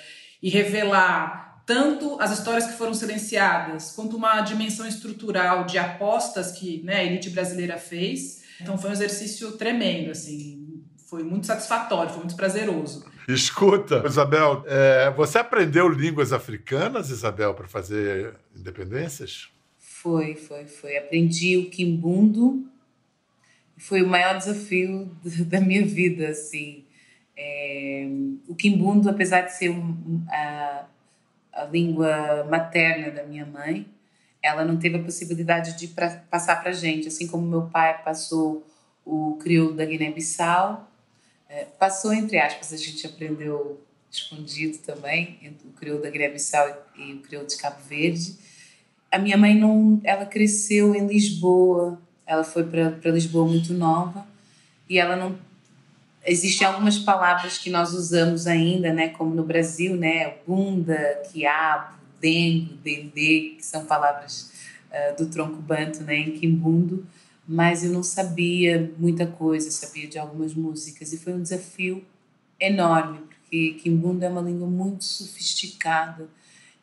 e 0.43 0.49
revelar 0.49 1.48
tanto 1.69 2.19
as 2.19 2.33
histórias 2.33 2.67
que 2.67 2.79
foram 2.79 2.95
silenciadas, 2.95 3.93
quanto 3.93 4.17
uma 4.17 4.41
dimensão 4.41 4.89
estrutural 4.89 5.67
de 5.67 5.77
apostas 5.77 6.53
que 6.53 6.83
né, 6.83 6.97
a 6.97 7.05
elite 7.05 7.29
brasileira 7.29 7.77
fez. 7.77 8.43
Então 8.59 8.79
foi 8.79 8.89
um 8.89 8.93
exercício 8.95 9.53
tremendo, 9.53 10.11
assim, 10.11 10.83
foi 11.07 11.23
muito 11.23 11.47
satisfatório, 11.47 12.11
foi 12.11 12.21
muito 12.21 12.37
prazeroso. 12.37 13.05
Escuta, 13.29 14.03
Isabel, 14.07 14.65
é, 14.67 15.11
você 15.11 15.37
aprendeu 15.37 15.87
línguas 15.91 16.33
africanas, 16.33 17.11
Isabel, 17.11 17.53
para 17.53 17.69
fazer 17.69 18.35
independências? 18.57 19.51
Foi, 19.79 20.37
foi, 20.37 20.65
foi. 20.65 20.97
Aprendi 20.97 21.59
o 21.59 21.69
quimbundo. 21.69 22.67
Foi 23.77 24.01
o 24.01 24.09
maior 24.09 24.39
desafio 24.39 25.15
da 25.45 25.61
minha 25.61 25.85
vida, 25.85 26.29
assim. 26.29 26.87
É, 27.37 28.09
o 28.49 28.55
quimbundo, 28.55 29.11
apesar 29.11 29.43
de 29.43 29.55
ser 29.55 29.69
um, 29.69 30.25
a 31.59 31.65
língua 31.65 32.47
materna 32.49 33.11
da 33.11 33.23
minha 33.25 33.45
mãe, 33.45 33.87
ela 34.43 34.65
não 34.65 34.77
teve 34.77 34.97
a 34.97 35.03
possibilidade 35.03 35.77
de 35.77 35.89
pra, 35.89 36.11
passar 36.31 36.63
para 36.63 36.73
gente, 36.73 37.09
assim 37.09 37.27
como 37.27 37.47
meu 37.47 37.63
pai 37.63 38.03
passou 38.03 38.65
o 39.05 39.37
crioulo 39.41 39.75
da 39.75 39.85
Guiné-Bissau, 39.85 40.89
é, 41.49 41.65
passou 41.65 42.13
entre 42.13 42.39
aspas, 42.39 42.73
a 42.73 42.77
gente 42.77 43.07
aprendeu 43.07 43.81
escondido 44.11 44.79
também, 44.79 45.39
o 45.65 45.73
crioulo 45.73 46.03
da 46.03 46.11
Guiné-Bissau 46.11 46.69
e 46.97 47.15
o 47.15 47.21
crioulo 47.21 47.49
de 47.49 47.57
Cabo 47.57 47.81
Verde. 47.89 48.37
A 49.11 49.19
minha 49.19 49.37
mãe 49.37 49.55
não, 49.55 50.01
ela 50.05 50.27
cresceu 50.27 50.95
em 50.95 51.07
Lisboa, 51.07 52.01
ela 52.27 52.45
foi 52.45 52.65
para 52.65 53.11
Lisboa 53.11 53.47
muito 53.47 53.73
nova 53.73 54.27
e 54.89 54.99
ela 54.99 55.17
não 55.17 55.39
existem 56.25 56.67
algumas 56.67 56.99
palavras 56.99 57.59
que 57.59 57.71
nós 57.71 57.93
usamos 57.93 58.47
ainda, 58.47 58.93
né, 58.93 59.09
como 59.09 59.35
no 59.35 59.45
Brasil, 59.45 59.97
né, 59.97 60.37
bunda, 60.47 61.23
quiabo, 61.33 61.97
dengo, 62.21 62.75
dendê, 62.83 63.55
que 63.57 63.65
são 63.65 63.85
palavras 63.85 64.53
uh, 64.91 65.17
do 65.17 65.31
tronco 65.31 65.61
banto, 65.63 66.03
né, 66.03 66.17
em 66.17 66.33
quimbundo, 66.33 67.07
mas 67.47 67.85
eu 67.85 67.91
não 67.91 68.03
sabia 68.03 68.93
muita 68.99 69.27
coisa, 69.27 69.71
sabia 69.71 70.07
de 70.07 70.19
algumas 70.19 70.55
músicas 70.55 71.13
e 71.13 71.19
foi 71.19 71.33
um 71.33 71.43
desafio 71.43 72.05
enorme, 72.61 73.21
porque 73.21 73.75
quimbundo 73.75 74.25
é 74.25 74.29
uma 74.29 74.43
língua 74.43 74.67
muito 74.67 75.05
sofisticada 75.05 76.29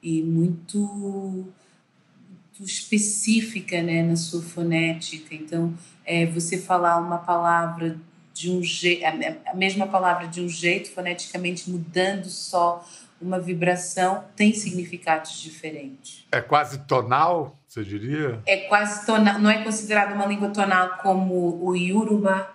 e 0.02 0.24
muito, 0.24 0.80
muito 0.80 2.64
específica, 2.64 3.82
né, 3.84 4.02
na 4.02 4.16
sua 4.16 4.42
fonética. 4.42 5.36
Então, 5.36 5.74
é, 6.06 6.26
você 6.26 6.58
falar 6.58 6.98
uma 6.98 7.18
palavra 7.18 8.00
de 8.36 8.52
um 8.52 8.62
jeito, 8.62 9.06
a 9.46 9.56
mesma 9.56 9.88
palavra 9.88 10.28
de 10.28 10.42
um 10.42 10.50
jeito, 10.50 10.92
foneticamente 10.92 11.70
mudando 11.70 12.26
só 12.26 12.86
uma 13.20 13.40
vibração, 13.40 14.26
tem 14.36 14.54
significados 14.54 15.42
diferentes. 15.42 16.26
É 16.30 16.42
quase 16.42 16.80
tonal, 16.80 17.58
você 17.66 17.82
diria? 17.82 18.42
É 18.46 18.58
quase 18.68 19.06
tonal, 19.06 19.40
não 19.40 19.50
é 19.50 19.64
considerada 19.64 20.14
uma 20.14 20.26
língua 20.26 20.50
tonal 20.50 20.98
como 20.98 21.64
o 21.64 21.74
Yoruba, 21.78 22.54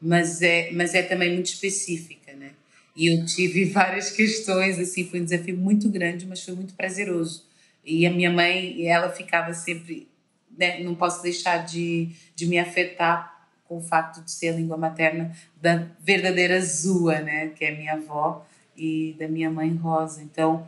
mas 0.00 0.40
é, 0.40 0.70
mas 0.72 0.94
é 0.94 1.02
também 1.02 1.34
muito 1.34 1.48
específica, 1.48 2.32
né? 2.32 2.52
E 2.96 3.14
eu 3.14 3.26
tive 3.26 3.66
várias 3.70 4.10
questões, 4.10 4.78
assim, 4.78 5.04
foi 5.04 5.20
um 5.20 5.24
desafio 5.24 5.58
muito 5.58 5.90
grande, 5.90 6.24
mas 6.24 6.42
foi 6.42 6.54
muito 6.54 6.72
prazeroso. 6.72 7.44
E 7.84 8.06
a 8.06 8.10
minha 8.10 8.30
mãe, 8.30 8.86
ela 8.86 9.10
ficava 9.10 9.52
sempre, 9.52 10.08
né, 10.56 10.82
não 10.82 10.94
posso 10.94 11.22
deixar 11.22 11.58
de, 11.66 12.08
de 12.34 12.46
me 12.46 12.58
afetar 12.58 13.37
com 13.68 13.78
o 13.78 13.82
facto 13.82 14.24
de 14.24 14.30
ser 14.30 14.48
a 14.48 14.56
língua 14.56 14.76
materna 14.76 15.36
da 15.60 15.86
verdadeira 16.00 16.60
Zua, 16.60 17.20
né, 17.20 17.48
que 17.48 17.64
é 17.64 17.76
minha 17.76 17.92
avó, 17.94 18.46
e 18.76 19.14
da 19.18 19.28
minha 19.28 19.50
mãe 19.50 19.74
Rosa. 19.74 20.22
Então, 20.22 20.66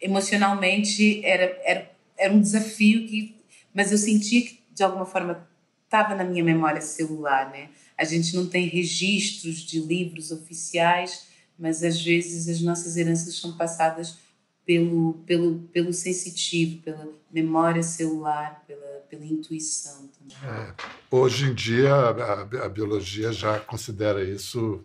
emocionalmente 0.00 1.24
era, 1.24 1.56
era, 1.64 1.90
era 2.16 2.32
um 2.32 2.40
desafio 2.40 3.06
que, 3.06 3.34
mas 3.74 3.92
eu 3.92 3.98
sentia 3.98 4.42
que 4.42 4.60
de 4.72 4.82
alguma 4.82 5.04
forma 5.04 5.46
estava 5.84 6.14
na 6.14 6.24
minha 6.24 6.42
memória 6.42 6.80
celular, 6.80 7.50
né? 7.50 7.68
A 7.98 8.04
gente 8.04 8.34
não 8.34 8.46
tem 8.46 8.66
registros 8.66 9.58
de 9.58 9.78
livros 9.78 10.32
oficiais, 10.32 11.26
mas 11.58 11.84
às 11.84 12.02
vezes 12.02 12.48
as 12.48 12.62
nossas 12.62 12.96
heranças 12.96 13.34
são 13.36 13.56
passadas 13.56 14.18
pelo, 14.64 15.14
pelo, 15.26 15.58
pelo 15.72 15.92
sensitivo, 15.92 16.80
pela 16.82 17.08
memória 17.30 17.82
celular, 17.82 18.64
pela, 18.66 18.91
pela 19.12 19.26
intuição 19.26 20.08
também. 20.08 20.34
É, 20.42 20.74
hoje 21.10 21.44
em 21.44 21.54
dia, 21.54 21.94
a, 21.94 22.64
a, 22.64 22.68
biologia 22.70 23.30
já 23.30 23.60
considera 23.60 24.24
isso 24.24 24.82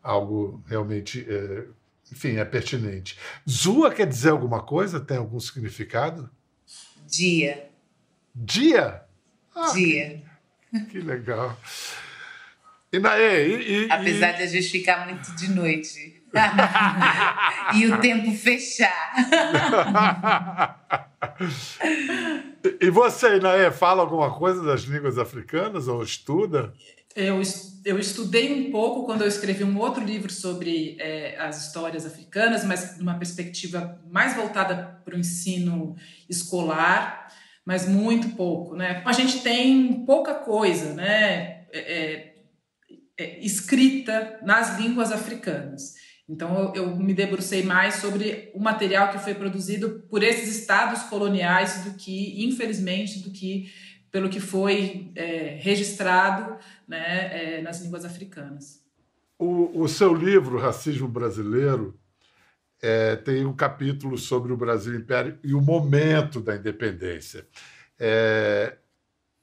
algo 0.00 0.62
realmente, 0.68 1.26
é, 1.28 1.64
enfim, 2.12 2.36
é 2.36 2.44
pertinente. 2.44 3.18
Zua 3.48 3.92
quer 3.92 4.06
dizer 4.06 4.30
alguma 4.30 4.62
coisa? 4.62 5.00
Tem 5.00 5.16
algum 5.16 5.40
significado? 5.40 6.30
Dia. 7.08 7.68
Dia? 8.32 9.02
Ah, 9.52 9.72
Dia. 9.72 10.22
Que, 10.70 10.80
que 10.84 11.00
legal. 11.00 11.58
E 12.92 13.00
Naê, 13.00 13.48
e, 13.48 13.86
e, 13.86 13.90
Apesar 13.90 14.30
de 14.32 14.44
a 14.44 14.46
gente 14.46 14.68
ficar 14.68 15.08
muito 15.08 15.34
de 15.34 15.50
noite. 15.50 16.22
e 17.74 17.86
o 17.86 17.98
tempo 17.98 18.32
fechar. 18.32 19.12
e 22.80 22.90
você, 22.90 23.36
Inaê, 23.36 23.70
fala 23.70 24.02
alguma 24.02 24.36
coisa 24.36 24.62
das 24.62 24.82
línguas 24.82 25.18
africanas 25.18 25.88
ou 25.88 26.02
estuda? 26.02 26.72
Eu, 27.14 27.40
eu 27.84 27.98
estudei 27.98 28.52
um 28.52 28.70
pouco 28.70 29.06
quando 29.06 29.22
eu 29.22 29.28
escrevi 29.28 29.64
um 29.64 29.78
outro 29.78 30.04
livro 30.04 30.30
sobre 30.30 30.96
é, 31.00 31.38
as 31.38 31.66
histórias 31.66 32.04
africanas, 32.04 32.64
mas 32.64 32.98
numa 32.98 33.14
perspectiva 33.14 33.98
mais 34.10 34.36
voltada 34.36 35.00
para 35.04 35.14
o 35.14 35.18
ensino 35.18 35.96
escolar, 36.28 37.32
mas 37.64 37.88
muito 37.88 38.36
pouco. 38.36 38.76
Né? 38.76 39.02
A 39.04 39.12
gente 39.12 39.40
tem 39.40 40.04
pouca 40.04 40.34
coisa 40.34 40.92
né, 40.92 41.64
é, 41.72 41.78
é, 41.78 42.34
é 43.18 43.38
escrita 43.40 44.38
nas 44.42 44.78
línguas 44.78 45.10
africanas. 45.10 45.94
Então, 46.28 46.72
eu, 46.74 46.82
eu, 46.82 46.96
me 46.96 47.14
debrucei 47.14 47.62
mais 47.62 47.96
sobre 47.96 48.50
o 48.52 48.60
material 48.60 49.12
que 49.12 49.18
foi 49.18 49.34
produzido 49.34 50.04
por 50.10 50.22
esses 50.24 50.48
estados 50.56 51.04
coloniais 51.04 51.84
do 51.84 51.94
que, 51.94 52.44
infelizmente, 52.44 53.20
do 53.20 53.30
que 53.30 53.72
pelo 54.10 54.28
que 54.28 54.40
foi 54.40 55.12
é, 55.14 55.58
registrado 55.60 56.56
né, 56.88 57.58
é, 57.58 57.62
nas 57.62 57.80
línguas 57.82 58.04
africanas. 58.04 58.82
O, 59.38 59.82
o, 59.82 59.88
seu 59.88 60.14
livro, 60.14 60.58
Racismo 60.58 61.06
Brasileiro, 61.06 61.98
é, 62.80 63.14
tem 63.16 63.44
um 63.44 63.54
capítulo 63.54 64.16
sobre 64.16 64.52
o 64.52 64.56
Brasil 64.56 64.96
Império 64.96 65.38
e 65.44 65.54
o 65.54 65.60
momento 65.60 66.40
da 66.40 66.56
independência. 66.56 67.46
É, 67.98 68.76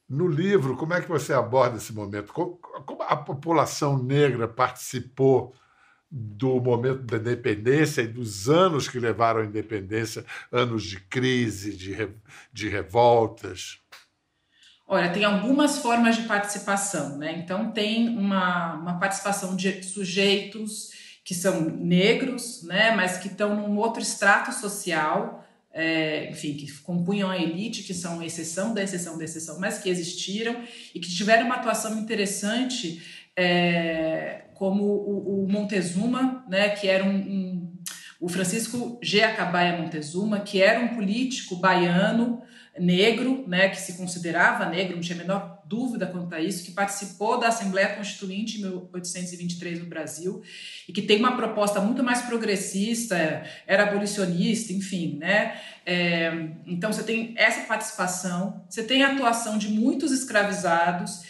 no 0.08 0.26
livro, 0.26 0.76
como 0.76 0.92
é 0.92 1.00
que 1.00 1.08
você 1.08 1.32
aborda 1.32 1.76
esse 1.76 1.92
momento? 1.92 2.32
Como, 2.32 2.56
como 2.56 3.02
a 3.02 3.16
população 3.16 4.02
negra 4.02 4.46
participou 4.48 5.54
do 6.16 6.60
momento 6.60 7.00
da 7.00 7.16
independência 7.16 8.02
e 8.02 8.06
dos 8.06 8.48
anos 8.48 8.86
que 8.86 9.00
levaram 9.00 9.40
à 9.40 9.44
independência 9.44 10.24
anos 10.52 10.84
de 10.84 11.00
crise, 11.00 11.76
de, 11.76 11.92
re, 11.92 12.08
de 12.52 12.68
revoltas? 12.68 13.80
Olha, 14.86 15.10
tem 15.10 15.24
algumas 15.24 15.78
formas 15.78 16.14
de 16.14 16.22
participação, 16.22 17.18
né? 17.18 17.36
Então, 17.36 17.72
tem 17.72 18.16
uma, 18.16 18.74
uma 18.74 18.98
participação 19.00 19.56
de 19.56 19.82
sujeitos 19.82 20.92
que 21.24 21.34
são 21.34 21.62
negros, 21.62 22.62
né? 22.62 22.94
Mas 22.94 23.18
que 23.18 23.26
estão 23.26 23.56
num 23.56 23.76
outro 23.76 24.00
extrato 24.00 24.52
social, 24.52 25.44
é, 25.72 26.30
enfim, 26.30 26.54
que 26.54 26.70
compunham 26.82 27.28
a 27.28 27.36
elite, 27.36 27.82
que 27.82 27.92
são 27.92 28.22
exceção 28.22 28.72
da 28.72 28.84
exceção 28.84 29.18
da 29.18 29.24
exceção, 29.24 29.58
mas 29.58 29.78
que 29.78 29.88
existiram 29.88 30.62
e 30.94 31.00
que 31.00 31.12
tiveram 31.12 31.46
uma 31.46 31.56
atuação 31.56 31.98
interessante. 31.98 33.02
É, 33.36 34.43
como 34.54 34.84
o, 34.84 35.44
o 35.44 35.48
Montezuma, 35.50 36.44
né, 36.48 36.70
que 36.70 36.88
era 36.88 37.04
um, 37.04 37.16
um, 37.16 37.72
o 38.20 38.28
Francisco 38.28 38.98
G. 39.02 39.22
Acabaia 39.22 39.76
Montezuma, 39.76 40.40
que 40.40 40.62
era 40.62 40.80
um 40.80 40.94
político 40.94 41.56
baiano 41.56 42.42
negro, 42.78 43.44
né, 43.46 43.68
que 43.68 43.80
se 43.80 43.94
considerava 43.94 44.66
negro, 44.66 44.94
não 44.94 45.02
tinha 45.02 45.16
a 45.16 45.20
menor 45.20 45.62
dúvida 45.66 46.06
quanto 46.06 46.34
a 46.34 46.40
isso, 46.40 46.64
que 46.64 46.72
participou 46.72 47.38
da 47.38 47.48
Assembleia 47.48 47.94
Constituinte 47.94 48.58
em 48.58 48.62
1823 48.62 49.80
no 49.80 49.86
Brasil 49.86 50.42
e 50.88 50.92
que 50.92 51.02
tem 51.02 51.18
uma 51.18 51.36
proposta 51.36 51.80
muito 51.80 52.02
mais 52.02 52.22
progressista, 52.22 53.44
era 53.66 53.84
abolicionista, 53.84 54.72
enfim, 54.72 55.16
né? 55.18 55.58
É, 55.86 56.32
então 56.66 56.92
você 56.92 57.02
tem 57.02 57.34
essa 57.36 57.62
participação, 57.62 58.64
você 58.68 58.82
tem 58.82 59.02
a 59.02 59.12
atuação 59.12 59.56
de 59.56 59.68
muitos 59.68 60.12
escravizados 60.12 61.22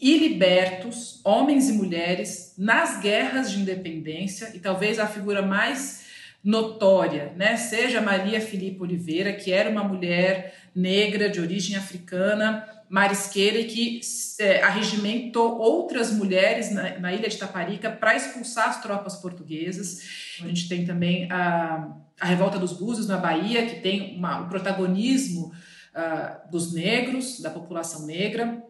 e 0.00 0.16
libertos, 0.16 1.20
homens 1.24 1.68
e 1.68 1.72
mulheres, 1.72 2.54
nas 2.56 3.00
guerras 3.00 3.50
de 3.50 3.60
independência, 3.60 4.52
e 4.54 4.58
talvez 4.58 4.98
a 4.98 5.06
figura 5.06 5.42
mais 5.42 6.00
notória, 6.42 7.34
né, 7.36 7.56
seja 7.56 8.00
Maria 8.00 8.40
Filipe 8.40 8.82
Oliveira, 8.82 9.32
que 9.32 9.52
era 9.52 9.68
uma 9.68 9.84
mulher 9.84 10.54
negra 10.74 11.28
de 11.28 11.38
origem 11.38 11.76
africana, 11.76 12.66
marisqueira 12.88 13.58
e 13.58 13.64
que 13.66 14.00
é, 14.40 14.62
arregimentou 14.62 15.58
outras 15.58 16.10
mulheres 16.12 16.72
na, 16.72 16.98
na 16.98 17.12
ilha 17.12 17.28
de 17.28 17.36
Taparica 17.36 17.90
para 17.90 18.16
expulsar 18.16 18.68
as 18.68 18.82
tropas 18.82 19.16
portuguesas. 19.16 20.00
A 20.42 20.48
gente 20.48 20.68
tem 20.68 20.84
também 20.84 21.30
a, 21.30 21.94
a 22.18 22.26
Revolta 22.26 22.58
dos 22.58 22.72
Búzios 22.72 23.06
na 23.06 23.16
Bahia, 23.16 23.66
que 23.66 23.80
tem 23.80 24.16
uma, 24.16 24.40
o 24.40 24.48
protagonismo 24.48 25.52
uh, 25.94 26.50
dos 26.50 26.72
negros, 26.72 27.40
da 27.40 27.50
população 27.50 28.06
negra. 28.06 28.60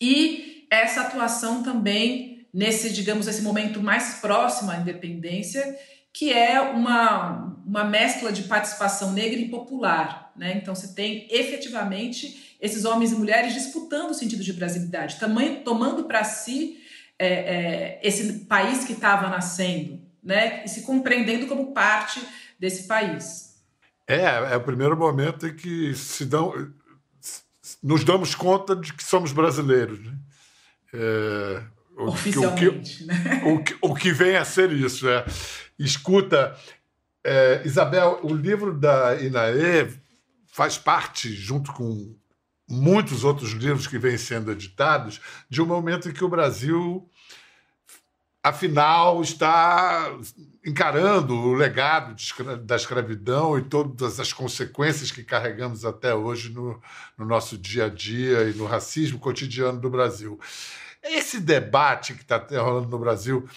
E 0.00 0.51
essa 0.72 1.02
atuação 1.02 1.62
também 1.62 2.46
nesse, 2.52 2.90
digamos, 2.90 3.28
esse 3.28 3.42
momento 3.42 3.82
mais 3.82 4.14
próximo 4.20 4.70
à 4.70 4.76
independência, 4.76 5.78
que 6.12 6.32
é 6.32 6.60
uma, 6.60 7.58
uma 7.66 7.84
mescla 7.84 8.32
de 8.32 8.44
participação 8.44 9.12
negra 9.12 9.38
e 9.38 9.48
popular. 9.48 10.32
Né? 10.34 10.56
Então, 10.56 10.74
você 10.74 10.94
tem 10.94 11.26
efetivamente 11.30 12.56
esses 12.60 12.86
homens 12.86 13.12
e 13.12 13.16
mulheres 13.16 13.52
disputando 13.52 14.10
o 14.10 14.14
sentido 14.14 14.42
de 14.42 14.52
brasilidade, 14.52 15.18
tamanho, 15.18 15.62
tomando 15.62 16.04
para 16.04 16.24
si 16.24 16.78
é, 17.18 17.28
é, 17.28 18.00
esse 18.02 18.40
país 18.46 18.84
que 18.84 18.94
estava 18.94 19.28
nascendo 19.28 20.00
né? 20.22 20.64
e 20.64 20.68
se 20.68 20.82
compreendendo 20.82 21.46
como 21.46 21.72
parte 21.72 22.20
desse 22.58 22.86
país. 22.86 23.56
É, 24.06 24.22
é 24.22 24.56
o 24.56 24.64
primeiro 24.64 24.96
momento 24.96 25.46
em 25.46 25.54
que 25.54 25.94
se 25.94 26.24
dão, 26.24 26.52
nos 27.82 28.04
damos 28.04 28.34
conta 28.34 28.74
de 28.74 28.92
que 28.92 29.02
somos 29.02 29.32
brasileiros. 29.32 29.98
Né? 30.04 30.12
É, 30.92 31.62
Oficialmente, 31.96 33.04
o 33.04 33.06
que, 33.06 33.12
né? 33.12 33.42
o, 33.44 33.62
que, 33.62 33.76
o 33.80 33.94
que 33.94 34.12
vem 34.12 34.36
a 34.36 34.44
ser 34.44 34.72
isso. 34.72 35.08
É. 35.08 35.24
Escuta, 35.78 36.56
é, 37.24 37.62
Isabel, 37.64 38.20
o 38.22 38.34
livro 38.34 38.72
da 38.72 39.14
Inaê 39.20 39.88
faz 40.46 40.78
parte, 40.78 41.32
junto 41.32 41.72
com 41.72 42.14
muitos 42.68 43.24
outros 43.24 43.52
livros 43.52 43.86
que 43.86 43.98
vêm 43.98 44.16
sendo 44.16 44.50
editados, 44.50 45.20
de 45.48 45.60
um 45.60 45.66
momento 45.66 46.08
em 46.08 46.12
que 46.12 46.24
o 46.24 46.28
Brasil, 46.28 47.08
afinal, 48.42 49.22
está 49.22 50.18
encarando 50.66 51.34
o 51.34 51.54
legado 51.54 52.16
da 52.64 52.76
escravidão 52.76 53.58
e 53.58 53.62
todas 53.62 54.18
as 54.18 54.32
consequências 54.32 55.10
que 55.10 55.22
carregamos 55.22 55.84
até 55.84 56.14
hoje 56.14 56.50
no, 56.50 56.80
no 57.16 57.24
nosso 57.24 57.56
dia 57.56 57.86
a 57.86 57.88
dia 57.88 58.42
e 58.44 58.54
no 58.54 58.66
racismo 58.66 59.18
cotidiano 59.18 59.80
do 59.80 59.90
Brasil. 59.90 60.38
Esse 61.02 61.40
debate 61.40 62.14
que 62.14 62.22
está 62.22 62.44
rolando 62.60 62.88
no 62.88 62.98
Brasil 62.98 63.48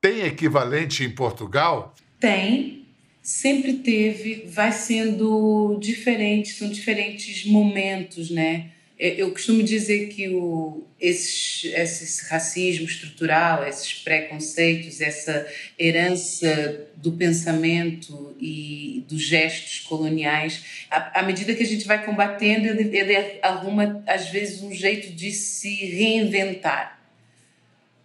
tem 0.00 0.20
equivalente 0.20 1.04
em 1.04 1.10
Portugal? 1.10 1.94
Tem, 2.20 2.86
sempre 3.20 3.74
teve, 3.74 4.46
vai 4.46 4.70
sendo 4.72 5.76
diferente, 5.80 6.50
são 6.50 6.70
diferentes 6.70 7.44
momentos, 7.46 8.30
né? 8.30 8.72
Eu 8.98 9.30
costumo 9.30 9.62
dizer 9.62 10.08
que 10.08 10.28
o, 10.28 10.84
esse, 11.00 11.68
esse 11.68 12.28
racismo 12.28 12.84
estrutural, 12.84 13.64
esses 13.64 13.94
preconceitos, 13.94 15.00
essa 15.00 15.46
herança 15.78 16.88
do 16.96 17.12
pensamento 17.12 18.36
e 18.40 19.04
dos 19.08 19.22
gestos 19.22 19.78
coloniais, 19.80 20.64
à, 20.90 21.20
à 21.20 21.22
medida 21.22 21.54
que 21.54 21.62
a 21.62 21.66
gente 21.66 21.86
vai 21.86 22.04
combatendo, 22.04 22.66
ele, 22.66 22.96
ele 22.96 23.38
arruma, 23.40 24.02
às 24.04 24.30
vezes, 24.30 24.62
um 24.62 24.72
jeito 24.72 25.12
de 25.12 25.30
se 25.30 25.72
reinventar. 25.86 26.98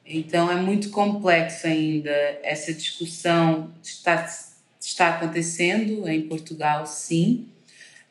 Então, 0.06 0.51
é 0.51 0.56
muito 0.56 0.91
complexo 0.91 1.65
ainda 1.65 2.12
essa 2.43 2.71
discussão. 2.71 3.73
Está, 3.82 4.29
está 4.79 5.10
acontecendo 5.10 6.08
em 6.08 6.21
Portugal, 6.21 6.86
sim, 6.86 7.47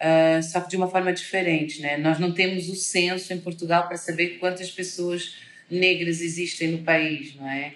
uh, 0.02 0.42
só 0.42 0.60
que 0.60 0.70
de 0.70 0.76
uma 0.76 0.88
forma 0.88 1.12
diferente. 1.12 1.80
Né? 1.80 1.96
Nós 1.96 2.18
não 2.18 2.32
temos 2.32 2.68
o 2.68 2.74
censo 2.74 3.32
em 3.32 3.38
Portugal 3.38 3.86
para 3.86 3.96
saber 3.96 4.38
quantas 4.38 4.70
pessoas 4.70 5.36
negras 5.70 6.20
existem 6.20 6.72
no 6.72 6.78
país, 6.78 7.34
não 7.34 7.48
é? 7.48 7.72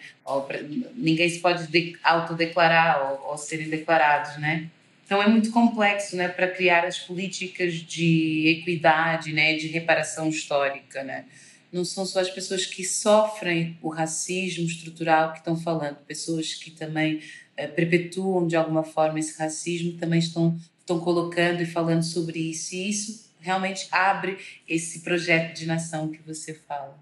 Pra, 0.46 0.60
ninguém 0.94 1.28
se 1.28 1.38
pode 1.38 1.66
de, 1.68 1.96
autodeclarar 2.02 3.12
ou, 3.12 3.30
ou 3.30 3.38
serem 3.38 3.70
declarados, 3.70 4.36
né? 4.38 4.68
Então 5.06 5.22
é 5.22 5.28
muito 5.28 5.50
complexo, 5.50 6.16
né, 6.16 6.26
para 6.26 6.48
criar 6.48 6.84
as 6.84 6.98
políticas 6.98 7.74
de 7.74 8.58
equidade, 8.58 9.32
né, 9.32 9.54
de 9.54 9.68
reparação 9.68 10.28
histórica, 10.28 11.04
né? 11.04 11.24
Não 11.72 11.84
são 11.84 12.04
só 12.04 12.20
as 12.20 12.28
pessoas 12.28 12.66
que 12.66 12.84
sofrem 12.84 13.78
o 13.80 13.88
racismo 13.88 14.66
estrutural 14.66 15.32
que 15.32 15.38
estão 15.38 15.56
falando, 15.56 15.96
pessoas 16.06 16.54
que 16.54 16.72
também 16.72 17.20
uh, 17.58 17.68
perpetuam 17.74 18.46
de 18.46 18.56
alguma 18.56 18.82
forma 18.82 19.20
esse 19.20 19.38
racismo 19.38 19.92
também 19.92 20.18
estão 20.18 20.58
estão 20.86 21.00
colocando 21.00 21.60
e 21.60 21.66
falando 21.66 22.04
sobre 22.04 22.38
isso. 22.38 22.74
E 22.76 22.88
isso 22.88 23.26
realmente 23.40 23.88
abre 23.90 24.38
esse 24.68 25.00
projeto 25.00 25.54
de 25.54 25.66
nação 25.66 26.10
que 26.10 26.22
você 26.22 26.54
fala. 26.54 26.96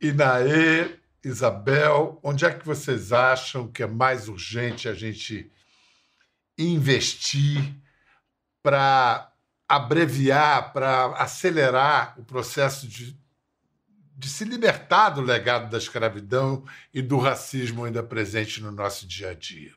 Inaê, 0.00 0.96
Isabel, 1.22 2.18
onde 2.22 2.46
é 2.46 2.52
que 2.52 2.64
vocês 2.64 3.12
acham 3.12 3.68
que 3.68 3.82
é 3.82 3.86
mais 3.86 4.28
urgente 4.28 4.88
a 4.88 4.94
gente 4.94 5.50
investir 6.58 7.74
para 8.62 9.30
abreviar, 9.68 10.72
para 10.72 11.06
acelerar 11.16 12.18
o 12.18 12.24
processo 12.24 12.86
de, 12.86 13.16
de 14.16 14.28
se 14.28 14.44
libertar 14.44 15.10
do 15.10 15.20
legado 15.20 15.70
da 15.70 15.78
escravidão 15.78 16.64
e 16.92 17.02
do 17.02 17.18
racismo 17.18 17.84
ainda 17.84 18.02
presente 18.02 18.62
no 18.62 18.70
nosso 18.70 19.06
dia 19.06 19.30
a 19.30 19.34
dia? 19.34 19.74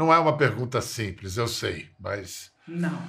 Não 0.00 0.10
é 0.10 0.18
uma 0.18 0.34
pergunta 0.34 0.80
simples, 0.80 1.36
eu 1.36 1.46
sei, 1.46 1.90
mas. 2.00 2.50
Não. 2.66 3.02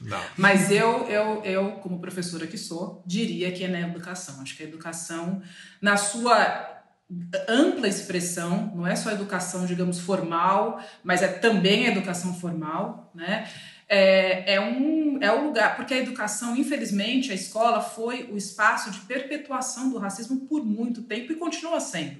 Não. 0.00 0.22
Mas 0.36 0.70
eu, 0.70 1.08
eu, 1.08 1.42
eu, 1.42 1.72
como 1.82 1.98
professora 1.98 2.46
que 2.46 2.56
sou, 2.56 3.02
diria 3.04 3.50
que 3.50 3.64
é 3.64 3.68
na 3.68 3.80
educação. 3.80 4.40
Acho 4.40 4.56
que 4.56 4.62
a 4.62 4.66
educação, 4.66 5.42
na 5.82 5.96
sua 5.96 6.84
ampla 7.48 7.88
expressão, 7.88 8.72
não 8.76 8.86
é 8.86 8.94
só 8.94 9.10
educação, 9.10 9.66
digamos, 9.66 9.98
formal, 9.98 10.80
mas 11.02 11.20
é 11.20 11.26
também 11.26 11.88
a 11.88 11.90
educação 11.90 12.32
formal, 12.32 13.10
né? 13.12 13.50
É, 13.88 14.54
é, 14.54 14.60
um, 14.60 15.18
é 15.22 15.32
o 15.32 15.44
lugar, 15.46 15.76
porque 15.76 15.94
a 15.94 15.98
educação, 15.98 16.56
infelizmente, 16.56 17.30
a 17.30 17.34
escola 17.34 17.80
foi 17.80 18.28
o 18.32 18.36
espaço 18.36 18.90
de 18.90 18.98
perpetuação 19.00 19.90
do 19.90 19.98
racismo 19.98 20.40
por 20.40 20.64
muito 20.64 21.02
tempo 21.02 21.32
e 21.32 21.36
continua 21.36 21.78
sendo 21.78 22.16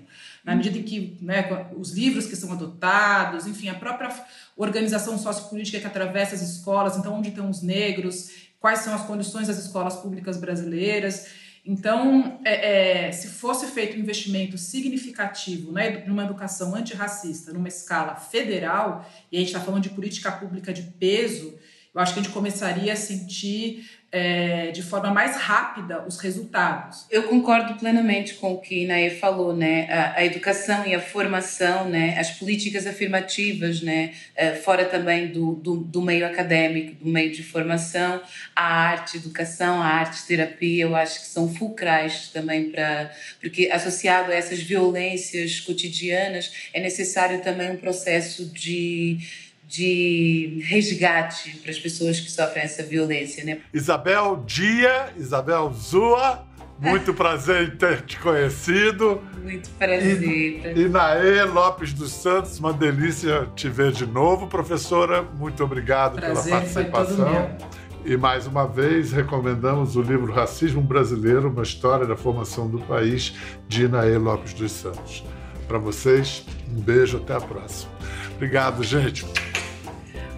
na 0.46 0.54
medida 0.54 0.78
em 0.78 0.84
que 0.84 1.18
né, 1.20 1.44
os 1.76 1.90
livros 1.90 2.26
que 2.26 2.36
são 2.36 2.52
adotados, 2.52 3.48
enfim, 3.48 3.68
a 3.68 3.74
própria 3.74 4.14
organização 4.56 5.18
sociopolítica 5.18 5.80
que 5.80 5.86
atravessa 5.88 6.36
as 6.36 6.40
escolas, 6.40 6.96
então 6.96 7.14
onde 7.14 7.30
estão 7.30 7.50
os 7.50 7.62
negros, 7.62 8.30
quais 8.60 8.78
são 8.78 8.94
as 8.94 9.02
condições 9.02 9.48
das 9.48 9.58
escolas 9.58 9.96
públicas 9.96 10.36
brasileiras. 10.36 11.26
Então, 11.66 12.40
é, 12.44 13.08
é, 13.08 13.12
se 13.12 13.26
fosse 13.26 13.66
feito 13.66 13.96
um 13.96 14.00
investimento 14.00 14.56
significativo 14.56 15.72
né, 15.72 16.04
numa 16.06 16.22
educação 16.22 16.76
antirracista, 16.76 17.52
numa 17.52 17.66
escala 17.66 18.14
federal, 18.14 19.04
e 19.32 19.36
a 19.36 19.40
gente 19.40 19.48
está 19.48 19.60
falando 19.60 19.82
de 19.82 19.90
política 19.90 20.30
pública 20.30 20.72
de 20.72 20.82
peso, 20.82 21.58
eu 21.92 22.00
acho 22.00 22.14
que 22.14 22.20
a 22.20 22.22
gente 22.22 22.32
começaria 22.32 22.92
a 22.92 22.96
sentir 22.96 23.95
é, 24.12 24.70
de 24.70 24.82
forma 24.82 25.10
mais 25.10 25.36
rápida 25.36 26.04
os 26.06 26.18
resultados. 26.18 27.06
Eu 27.10 27.24
concordo 27.24 27.74
plenamente 27.74 28.34
com 28.34 28.54
o 28.54 28.60
que 28.60 28.86
Nae 28.86 29.10
falou, 29.10 29.54
né? 29.54 29.88
A, 29.90 30.20
a, 30.20 30.24
educação 30.24 30.86
e 30.86 30.94
a 30.94 31.00
formação, 31.00 31.88
né? 31.88 32.16
As 32.18 32.30
políticas 32.30 32.86
afirmativas, 32.86 33.82
né? 33.82 34.14
É, 34.34 34.54
fora 34.54 34.84
também 34.84 35.28
do, 35.28 35.54
do, 35.56 35.76
do, 35.76 36.00
meio 36.00 36.24
acadêmico, 36.24 37.04
do 37.04 37.10
meio 37.10 37.32
de 37.32 37.42
formação, 37.42 38.22
a 38.54 38.64
arte, 38.64 39.16
educação, 39.16 39.82
a 39.82 39.86
arte 39.86 40.24
terapia, 40.26 40.84
eu 40.84 40.94
acho 40.94 41.20
que 41.20 41.26
são 41.26 41.52
fulcrais 41.52 42.28
também 42.28 42.70
para 42.70 43.10
porque 43.40 43.70
associado 43.72 44.30
a 44.30 44.34
essas 44.34 44.60
violências 44.60 45.60
cotidianas 45.60 46.70
é 46.72 46.80
necessário 46.80 47.42
também 47.42 47.70
um 47.70 47.76
processo 47.76 48.46
de 48.46 49.18
de 49.66 50.62
resgate 50.64 51.56
para 51.58 51.70
as 51.70 51.78
pessoas 51.78 52.20
que 52.20 52.30
sofrem 52.30 52.62
essa 52.62 52.82
violência, 52.82 53.44
né? 53.44 53.58
Isabel 53.74 54.44
Dia, 54.46 55.12
Isabel 55.16 55.72
Zua, 55.72 56.46
muito 56.78 57.12
prazer 57.14 57.68
em 57.68 57.76
ter 57.76 58.02
te 58.02 58.18
conhecido. 58.18 59.20
Muito 59.42 59.68
prazer. 59.70 60.22
E, 60.22 60.82
e 60.82 60.88
Naê 60.88 61.42
Lopes 61.44 61.92
dos 61.92 62.12
Santos, 62.12 62.58
uma 62.60 62.72
delícia 62.72 63.48
te 63.56 63.68
ver 63.68 63.92
de 63.92 64.06
novo, 64.06 64.46
professora. 64.46 65.22
Muito 65.22 65.64
obrigado 65.64 66.16
prazer, 66.16 66.44
pela 66.44 66.60
participação. 66.60 67.56
E 68.04 68.16
mais 68.16 68.46
uma 68.46 68.68
vez 68.68 69.10
recomendamos 69.10 69.96
o 69.96 70.02
livro 70.02 70.32
Racismo 70.32 70.80
Brasileiro, 70.80 71.50
uma 71.50 71.64
história 71.64 72.06
da 72.06 72.16
formação 72.16 72.68
do 72.70 72.78
país, 72.78 73.34
de 73.66 73.86
Inaê 73.86 74.16
Lopes 74.16 74.54
dos 74.54 74.70
Santos. 74.70 75.24
Para 75.66 75.78
vocês, 75.78 76.46
um 76.70 76.80
beijo, 76.80 77.16
até 77.16 77.34
a 77.34 77.40
próxima. 77.40 77.90
Obrigado, 78.36 78.84
gente. 78.84 79.26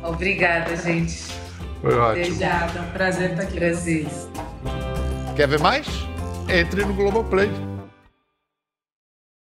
Obrigada, 0.02 0.76
gente. 0.76 1.18
Foi 1.80 1.94
ótimo. 1.96 2.26
Obrigada, 2.26 2.80
um 2.80 2.90
prazer 2.92 3.30
estar 3.30 3.42
aqui. 3.42 3.58
Prazer. 3.58 4.06
Quer 5.36 5.48
ver 5.48 5.60
mais? 5.60 5.86
Entre 6.48 6.84
no 6.84 6.94
Globoplay. 6.94 7.50